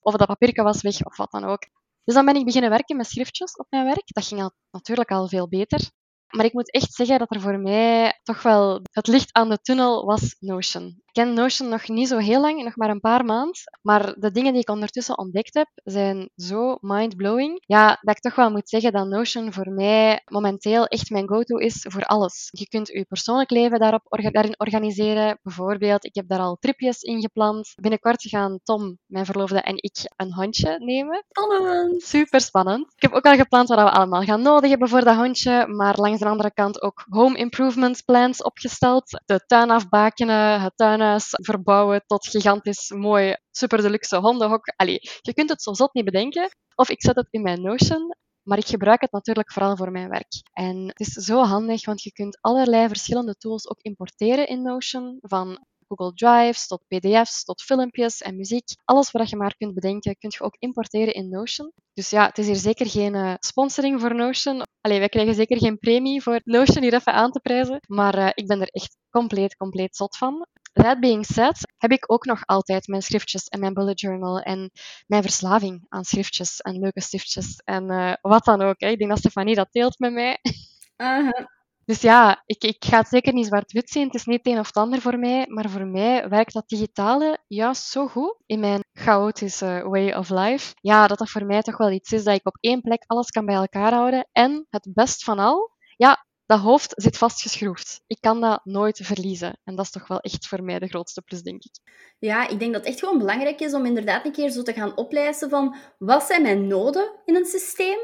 Of 0.00 0.14
dat 0.14 0.26
papiertje 0.26 0.62
was 0.62 0.82
weg, 0.82 1.04
of 1.04 1.16
wat 1.16 1.30
dan 1.30 1.44
ook. 1.44 1.62
Dus 2.04 2.14
dan 2.14 2.24
ben 2.24 2.36
ik 2.36 2.44
beginnen 2.44 2.70
werken 2.70 2.96
met 2.96 3.06
schriftjes 3.06 3.56
op 3.56 3.66
mijn 3.70 3.84
werk. 3.84 4.02
Dat 4.04 4.26
ging 4.26 4.42
al, 4.42 4.52
natuurlijk 4.70 5.10
al 5.10 5.28
veel 5.28 5.48
beter. 5.48 5.90
Maar 6.36 6.44
ik 6.44 6.52
moet 6.52 6.72
echt 6.72 6.92
zeggen 6.92 7.18
dat 7.18 7.34
er 7.34 7.40
voor 7.40 7.58
mij 7.58 8.20
toch 8.22 8.42
wel 8.42 8.80
het 8.90 9.06
licht 9.06 9.32
aan 9.32 9.48
de 9.48 9.58
tunnel 9.58 10.04
was 10.04 10.36
Notion. 10.38 11.02
Ken 11.14 11.34
Notion 11.34 11.68
nog 11.68 11.88
niet 11.88 12.08
zo 12.08 12.18
heel 12.18 12.40
lang, 12.40 12.64
nog 12.64 12.76
maar 12.76 12.90
een 12.90 13.00
paar 13.00 13.24
maanden. 13.24 13.54
Maar 13.82 14.14
de 14.18 14.30
dingen 14.30 14.52
die 14.52 14.62
ik 14.62 14.70
ondertussen 14.70 15.18
ontdekt 15.18 15.54
heb, 15.54 15.68
zijn 15.74 16.30
zo 16.36 16.78
mind-blowing. 16.80 17.62
Ja, 17.66 17.98
dat 18.00 18.16
ik 18.16 18.22
toch 18.22 18.34
wel 18.34 18.50
moet 18.50 18.68
zeggen 18.68 18.92
dat 18.92 19.06
Notion 19.06 19.52
voor 19.52 19.70
mij 19.70 20.22
momenteel 20.24 20.86
echt 20.86 21.10
mijn 21.10 21.28
go-to 21.28 21.56
is 21.56 21.86
voor 21.88 22.04
alles. 22.04 22.48
Je 22.50 22.68
kunt 22.68 22.88
je 22.88 23.04
persoonlijk 23.04 23.50
leven 23.50 23.78
daarop, 23.78 24.02
daarin 24.32 24.58
organiseren. 24.58 25.38
Bijvoorbeeld, 25.42 26.04
ik 26.04 26.14
heb 26.14 26.28
daar 26.28 26.38
al 26.38 26.56
tripjes 26.60 27.02
in 27.02 27.20
gepland. 27.20 27.72
Binnenkort 27.80 28.22
gaan 28.22 28.58
Tom, 28.62 28.98
mijn 29.06 29.24
verloofde, 29.24 29.60
en 29.60 29.76
ik 29.76 29.96
een 30.16 30.34
hondje 30.34 30.78
nemen. 30.78 31.24
Spannend! 31.28 32.02
Super 32.02 32.40
spannend. 32.40 32.92
Ik 32.96 33.02
heb 33.02 33.12
ook 33.12 33.24
al 33.24 33.36
gepland 33.36 33.68
wat 33.68 33.78
we 33.78 33.90
allemaal 33.90 34.22
gaan 34.22 34.42
nodig 34.42 34.70
hebben 34.70 34.88
voor 34.88 35.04
dat 35.04 35.16
hondje, 35.16 35.66
maar 35.66 35.98
langs 35.98 36.18
de 36.18 36.26
andere 36.26 36.52
kant 36.52 36.82
ook 36.82 37.04
home 37.08 37.36
improvement 37.36 38.04
plans 38.04 38.42
opgesteld. 38.42 39.22
De 39.26 39.44
tuin 39.46 39.70
afbakenen, 39.70 40.60
het 40.60 40.72
verbouwen 41.42 42.02
tot 42.06 42.26
gigantisch 42.26 42.90
mooi, 42.90 43.36
super 43.50 43.82
deluxe 43.82 44.16
hondenhok. 44.16 44.72
Allee, 44.76 45.00
je 45.20 45.34
kunt 45.34 45.50
het 45.50 45.62
zo 45.62 45.72
zot 45.72 45.94
niet 45.94 46.04
bedenken. 46.04 46.48
Of 46.74 46.88
ik 46.88 47.02
zet 47.02 47.16
het 47.16 47.26
in 47.30 47.42
mijn 47.42 47.62
Notion, 47.62 48.14
maar 48.42 48.58
ik 48.58 48.66
gebruik 48.66 49.00
het 49.00 49.12
natuurlijk 49.12 49.52
vooral 49.52 49.76
voor 49.76 49.90
mijn 49.90 50.08
werk. 50.08 50.42
En 50.52 50.86
het 50.86 51.00
is 51.00 51.12
zo 51.12 51.42
handig, 51.42 51.84
want 51.84 52.02
je 52.02 52.12
kunt 52.12 52.38
allerlei 52.40 52.88
verschillende 52.88 53.34
tools 53.34 53.68
ook 53.68 53.80
importeren 53.80 54.46
in 54.46 54.62
Notion. 54.62 55.18
Van 55.20 55.66
Google 55.88 56.12
Drives 56.14 56.66
tot 56.66 56.82
PDF's 56.88 57.44
tot 57.44 57.62
filmpjes 57.62 58.20
en 58.22 58.36
muziek. 58.36 58.64
Alles 58.84 59.10
wat 59.10 59.30
je 59.30 59.36
maar 59.36 59.56
kunt 59.56 59.74
bedenken, 59.74 60.16
kun 60.18 60.32
je 60.32 60.44
ook 60.44 60.56
importeren 60.58 61.14
in 61.14 61.28
Notion. 61.28 61.72
Dus 61.92 62.10
ja, 62.10 62.26
het 62.26 62.38
is 62.38 62.46
hier 62.46 62.56
zeker 62.56 62.86
geen 62.86 63.14
uh, 63.14 63.34
sponsoring 63.38 64.00
voor 64.00 64.14
Notion. 64.14 64.62
Allee, 64.80 64.98
wij 64.98 65.08
krijgen 65.08 65.34
zeker 65.34 65.58
geen 65.58 65.78
premie 65.78 66.22
voor 66.22 66.40
Notion 66.44 66.82
hier 66.82 66.94
even 66.94 67.12
aan 67.12 67.30
te 67.30 67.40
prijzen. 67.40 67.80
Maar 67.86 68.18
uh, 68.18 68.30
ik 68.34 68.46
ben 68.46 68.60
er 68.60 68.68
echt 68.68 68.96
compleet, 69.10 69.56
compleet 69.56 69.96
zot 69.96 70.16
van. 70.16 70.46
That 70.72 71.00
being 71.00 71.26
said, 71.26 71.72
heb 71.78 71.92
ik 71.92 72.12
ook 72.12 72.24
nog 72.24 72.46
altijd 72.46 72.86
mijn 72.86 73.02
schriftjes 73.02 73.48
en 73.48 73.60
mijn 73.60 73.74
bullet 73.74 74.00
journal 74.00 74.38
en 74.38 74.70
mijn 75.06 75.22
verslaving 75.22 75.86
aan 75.88 76.04
schriftjes 76.04 76.60
en 76.60 76.78
leuke 76.78 77.00
stiftjes 77.00 77.60
en 77.64 77.90
uh, 77.90 78.12
wat 78.20 78.44
dan 78.44 78.62
ook. 78.62 78.80
Hè. 78.80 78.88
Ik 78.88 78.98
denk 78.98 79.10
dat 79.10 79.18
Stefanie 79.18 79.54
dat 79.54 79.72
deelt 79.72 79.98
met 79.98 80.12
mij. 80.12 80.38
Uh. 80.96 81.28
Dus 81.84 82.00
ja, 82.00 82.42
ik, 82.46 82.64
ik 82.64 82.84
ga 82.84 82.98
het 82.98 83.08
zeker 83.08 83.32
niet 83.32 83.46
zwart-wit 83.46 83.90
zien. 83.90 84.04
Het 84.06 84.14
is 84.14 84.24
niet 84.24 84.38
het 84.44 84.46
een 84.46 84.58
of 84.58 84.66
het 84.66 84.76
ander 84.76 85.00
voor 85.00 85.18
mij. 85.18 85.46
Maar 85.48 85.70
voor 85.70 85.86
mij 85.86 86.28
werkt 86.28 86.52
dat 86.52 86.68
digitale 86.68 87.38
juist 87.46 87.84
zo 87.86 88.06
goed 88.08 88.36
in 88.46 88.60
mijn 88.60 88.84
chaotische 88.92 89.84
way 89.88 90.12
of 90.12 90.30
life. 90.30 90.74
Ja, 90.80 91.06
dat 91.06 91.18
dat 91.18 91.30
voor 91.30 91.46
mij 91.46 91.62
toch 91.62 91.76
wel 91.76 91.90
iets 91.90 92.12
is 92.12 92.24
dat 92.24 92.34
ik 92.34 92.46
op 92.46 92.56
één 92.60 92.80
plek 92.80 93.04
alles 93.06 93.30
kan 93.30 93.46
bij 93.46 93.54
elkaar 93.54 93.92
houden. 93.92 94.28
En 94.32 94.66
het 94.70 94.88
best 94.94 95.24
van 95.24 95.38
al, 95.38 95.70
ja, 95.96 96.26
dat 96.46 96.60
hoofd 96.60 96.92
zit 96.96 97.18
vastgeschroefd. 97.18 98.00
Ik 98.06 98.20
kan 98.20 98.40
dat 98.40 98.60
nooit 98.64 99.00
verliezen. 99.02 99.60
En 99.64 99.76
dat 99.76 99.84
is 99.84 99.90
toch 99.90 100.08
wel 100.08 100.20
echt 100.20 100.46
voor 100.46 100.62
mij 100.62 100.78
de 100.78 100.88
grootste 100.88 101.22
plus, 101.22 101.42
denk 101.42 101.64
ik. 101.64 101.78
Ja, 102.18 102.48
ik 102.48 102.58
denk 102.58 102.72
dat 102.72 102.80
het 102.80 102.90
echt 102.90 102.98
gewoon 102.98 103.18
belangrijk 103.18 103.60
is 103.60 103.74
om 103.74 103.86
inderdaad 103.86 104.24
een 104.24 104.32
keer 104.32 104.50
zo 104.50 104.62
te 104.62 104.72
gaan 104.72 104.96
oplijsten 104.96 105.50
van 105.50 105.76
wat 105.98 106.22
zijn 106.22 106.42
mijn 106.42 106.66
noden 106.66 107.12
in 107.24 107.36
een 107.36 107.44
systeem 107.44 107.98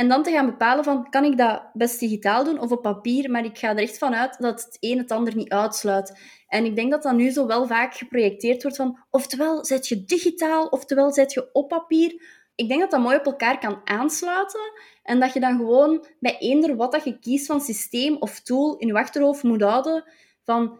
en 0.00 0.08
dan 0.08 0.22
te 0.22 0.30
gaan 0.30 0.46
bepalen 0.46 0.84
van, 0.84 1.10
kan 1.10 1.24
ik 1.24 1.38
dat 1.38 1.62
best 1.72 2.00
digitaal 2.00 2.44
doen 2.44 2.60
of 2.60 2.70
op 2.70 2.82
papier, 2.82 3.30
maar 3.30 3.44
ik 3.44 3.58
ga 3.58 3.68
er 3.68 3.76
echt 3.76 3.98
van 3.98 4.14
uit 4.14 4.36
dat 4.38 4.64
het 4.64 4.76
een 4.80 4.98
het 4.98 5.10
ander 5.10 5.36
niet 5.36 5.50
uitsluit. 5.50 6.18
En 6.48 6.64
ik 6.64 6.76
denk 6.76 6.90
dat 6.90 7.02
dat 7.02 7.14
nu 7.14 7.30
zo 7.30 7.46
wel 7.46 7.66
vaak 7.66 7.94
geprojecteerd 7.94 8.62
wordt 8.62 8.76
van, 8.76 8.98
oftewel 9.10 9.64
zet 9.64 9.88
je 9.88 10.04
digitaal, 10.04 10.66
oftewel 10.66 11.12
zet 11.12 11.32
je 11.32 11.48
op 11.52 11.68
papier. 11.68 12.22
Ik 12.54 12.68
denk 12.68 12.80
dat 12.80 12.90
dat 12.90 13.00
mooi 13.00 13.16
op 13.16 13.24
elkaar 13.24 13.58
kan 13.58 13.80
aansluiten 13.84 14.72
en 15.02 15.20
dat 15.20 15.32
je 15.32 15.40
dan 15.40 15.56
gewoon 15.56 16.06
bij 16.20 16.38
eender 16.38 16.76
wat 16.76 16.92
dat 16.92 17.04
je 17.04 17.18
kiest 17.18 17.46
van 17.46 17.60
systeem 17.60 18.16
of 18.16 18.40
tool 18.40 18.76
in 18.76 18.86
je 18.86 18.94
achterhoofd 18.94 19.42
moet 19.42 19.62
houden 19.62 20.04
van, 20.44 20.78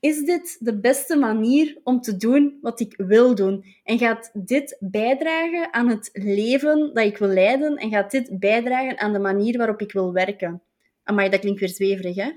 is 0.00 0.24
dit 0.24 0.56
de 0.60 0.80
beste 0.80 1.16
manier 1.16 1.80
om 1.82 2.00
te 2.00 2.16
doen 2.16 2.58
wat 2.60 2.80
ik 2.80 2.94
wil 2.96 3.34
doen? 3.34 3.64
En 3.84 3.98
gaat 3.98 4.30
dit 4.32 4.76
bijdragen 4.80 5.72
aan 5.72 5.88
het 5.88 6.10
leven 6.12 6.90
dat 6.94 7.04
ik 7.04 7.18
wil 7.18 7.28
leiden? 7.28 7.76
En 7.76 7.90
gaat 7.90 8.10
dit 8.10 8.38
bijdragen 8.38 8.98
aan 8.98 9.12
de 9.12 9.18
manier 9.18 9.58
waarop 9.58 9.80
ik 9.80 9.92
wil 9.92 10.12
werken? 10.12 10.62
Maar 11.04 11.30
dat 11.30 11.40
klinkt 11.40 11.60
weer 11.60 11.68
zweverig, 11.68 12.16
hè? 12.16 12.32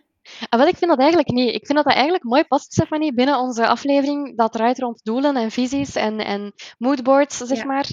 Ah, 0.50 0.60
wel, 0.60 0.68
ik 0.68 0.78
vind 0.78 0.90
dat 0.90 1.00
eigenlijk 1.00 1.30
niet. 1.30 1.54
Ik 1.54 1.66
vind 1.66 1.78
dat 1.78 1.86
dat 1.86 1.94
eigenlijk 1.94 2.24
mooi 2.24 2.44
past, 2.44 2.72
Stephanie, 2.72 3.14
binnen 3.14 3.40
onze 3.40 3.68
aflevering 3.68 4.38
dat 4.38 4.52
draait 4.52 4.80
rond 4.80 5.04
doelen 5.04 5.36
en 5.36 5.52
visies 5.52 5.96
en, 5.96 6.20
en 6.20 6.54
moodboards, 6.78 7.38
zeg 7.38 7.58
ja. 7.58 7.66
maar. 7.66 7.90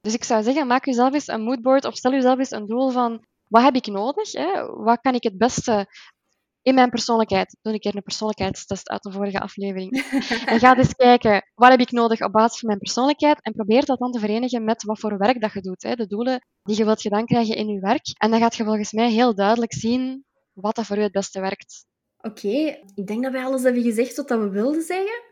Dus 0.00 0.14
ik 0.14 0.24
zou 0.24 0.42
zeggen, 0.42 0.66
maak 0.66 0.84
jezelf 0.84 1.12
eens 1.12 1.28
een 1.28 1.42
moodboard 1.42 1.84
of 1.84 1.96
stel 1.96 2.12
jezelf 2.12 2.38
eens 2.38 2.50
een 2.50 2.66
doel 2.66 2.90
van 2.90 3.24
wat 3.48 3.62
heb 3.62 3.74
ik 3.74 3.86
nodig? 3.86 4.32
Hè? 4.32 4.66
Wat 4.66 5.00
kan 5.00 5.14
ik 5.14 5.22
het 5.22 5.38
beste 5.38 5.86
in 6.62 6.74
mijn 6.74 6.90
persoonlijkheid. 6.90 7.56
Doe 7.62 7.72
een 7.72 7.78
keer 7.78 7.96
een 7.96 8.02
persoonlijkheidstest 8.02 8.88
uit 8.88 9.02
de 9.02 9.12
vorige 9.12 9.40
aflevering. 9.40 9.90
en 10.50 10.58
ga 10.58 10.76
eens 10.76 10.94
kijken, 10.94 11.50
wat 11.54 11.70
heb 11.70 11.80
ik 11.80 11.90
nodig 11.90 12.20
op 12.20 12.32
basis 12.32 12.58
van 12.58 12.68
mijn 12.68 12.80
persoonlijkheid? 12.80 13.42
En 13.42 13.52
probeer 13.52 13.84
dat 13.84 13.98
dan 13.98 14.12
te 14.12 14.18
verenigen 14.18 14.64
met 14.64 14.82
wat 14.82 14.98
voor 14.98 15.18
werk 15.18 15.40
dat 15.40 15.52
je 15.52 15.60
doet. 15.60 15.82
Hè? 15.82 15.94
De 15.94 16.06
doelen 16.06 16.46
die 16.62 16.76
je 16.76 16.84
wilt 16.84 17.00
gedaan 17.00 17.26
krijgen 17.26 17.56
in 17.56 17.68
je 17.68 17.80
werk. 17.80 18.06
En 18.18 18.30
dan 18.30 18.40
gaat 18.40 18.56
je 18.56 18.64
volgens 18.64 18.92
mij 18.92 19.10
heel 19.10 19.34
duidelijk 19.34 19.72
zien 19.72 20.24
wat 20.52 20.76
dat 20.76 20.86
voor 20.86 20.96
u 20.98 21.02
het 21.02 21.12
beste 21.12 21.40
werkt. 21.40 21.86
Oké, 22.18 22.46
okay. 22.46 22.84
ik 22.94 23.06
denk 23.06 23.22
dat 23.22 23.32
wij 23.32 23.44
alles 23.44 23.62
hebben 23.62 23.82
gezegd 23.82 24.16
wat 24.16 24.28
we 24.28 24.48
wilden 24.48 24.82
zeggen. 24.82 25.22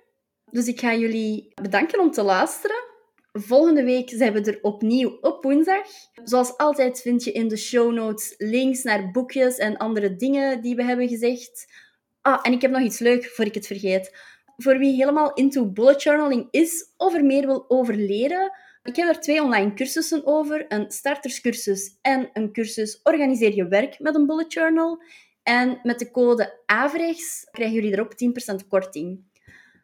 Dus 0.44 0.66
ik 0.66 0.80
ga 0.80 0.94
jullie 0.94 1.52
bedanken 1.62 2.00
om 2.00 2.10
te 2.10 2.22
luisteren. 2.22 2.89
Volgende 3.32 3.84
week 3.84 4.10
zijn 4.10 4.32
we 4.32 4.40
er 4.40 4.58
opnieuw 4.62 5.18
op 5.20 5.42
woensdag. 5.42 5.86
Zoals 6.24 6.56
altijd 6.56 7.00
vind 7.00 7.24
je 7.24 7.32
in 7.32 7.48
de 7.48 7.56
show 7.56 7.92
notes 7.92 8.34
links 8.38 8.82
naar 8.82 9.10
boekjes 9.10 9.56
en 9.56 9.76
andere 9.76 10.16
dingen 10.16 10.62
die 10.62 10.74
we 10.74 10.84
hebben 10.84 11.08
gezegd. 11.08 11.72
Ah, 12.20 12.38
en 12.42 12.52
ik 12.52 12.62
heb 12.62 12.70
nog 12.70 12.82
iets 12.82 12.98
leuk 12.98 13.24
voor 13.24 13.44
ik 13.44 13.54
het 13.54 13.66
vergeet. 13.66 14.16
Voor 14.56 14.78
wie 14.78 14.94
helemaal 14.94 15.32
into 15.32 15.66
bullet 15.66 16.02
journaling 16.02 16.48
is 16.50 16.92
of 16.96 17.14
er 17.14 17.24
meer 17.24 17.46
wil 17.46 17.64
over 17.68 17.94
leren, 17.94 18.52
ik 18.82 18.96
heb 18.96 19.08
er 19.08 19.20
twee 19.20 19.42
online 19.42 19.74
cursussen 19.74 20.26
over. 20.26 20.64
Een 20.68 20.90
starterscursus 20.90 21.98
en 22.02 22.30
een 22.32 22.52
cursus 22.52 23.00
Organiseer 23.02 23.54
je 23.54 23.68
werk 23.68 23.98
met 23.98 24.14
een 24.14 24.26
bullet 24.26 24.52
journal. 24.52 25.02
En 25.42 25.80
met 25.82 25.98
de 25.98 26.10
code 26.10 26.60
AVREGS 26.66 27.48
krijgen 27.50 27.74
jullie 27.74 27.92
erop 27.92 28.14
10% 28.62 28.66
korting. 28.68 29.24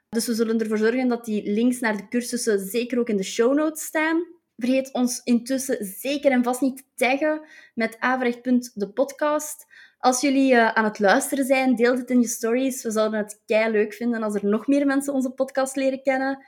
Dus 0.08 0.26
we 0.26 0.34
zullen 0.34 0.60
ervoor 0.60 0.78
zorgen 0.78 1.08
dat 1.08 1.24
die 1.24 1.52
links 1.52 1.80
naar 1.80 1.96
de 1.96 2.08
cursussen 2.08 2.58
zeker 2.58 2.98
ook 2.98 3.08
in 3.08 3.16
de 3.16 3.22
show 3.22 3.54
notes 3.54 3.82
staan. 3.84 4.26
Vergeet 4.56 4.92
ons 4.92 5.20
intussen 5.24 5.84
zeker 5.84 6.30
en 6.30 6.42
vast 6.42 6.60
niet 6.60 6.76
te 6.76 6.84
taggen 6.94 7.40
met 7.74 7.96
averecht.depodcast. 7.98 9.66
Als 9.98 10.20
jullie 10.20 10.52
uh, 10.52 10.72
aan 10.72 10.84
het 10.84 10.98
luisteren 10.98 11.44
zijn, 11.44 11.74
deel 11.74 11.96
het 11.96 12.10
in 12.10 12.20
je 12.20 12.28
stories. 12.28 12.82
We 12.82 12.90
zouden 12.90 13.18
het 13.18 13.42
kei 13.46 13.72
leuk 13.72 13.92
vinden 13.92 14.22
als 14.22 14.34
er 14.34 14.46
nog 14.46 14.66
meer 14.66 14.86
mensen 14.86 15.12
onze 15.12 15.30
podcast 15.30 15.76
leren 15.76 16.02
kennen. 16.02 16.44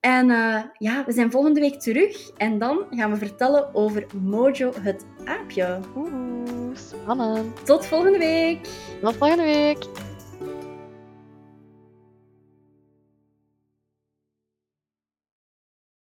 En 0.00 0.28
uh, 0.28 0.62
ja, 0.78 1.04
we 1.04 1.12
zijn 1.12 1.30
volgende 1.30 1.60
week 1.60 1.80
terug. 1.80 2.30
En 2.30 2.58
dan 2.58 2.86
gaan 2.90 3.10
we 3.10 3.16
vertellen 3.16 3.74
over 3.74 4.06
Mojo 4.20 4.72
het 4.80 5.04
aapje. 5.24 5.80
Oeh, 5.96 6.76
spannend. 6.76 7.66
Tot 7.66 7.86
volgende 7.86 8.18
week. 8.18 8.68
Tot 9.00 9.16
volgende 9.16 9.44
week. 9.44 10.11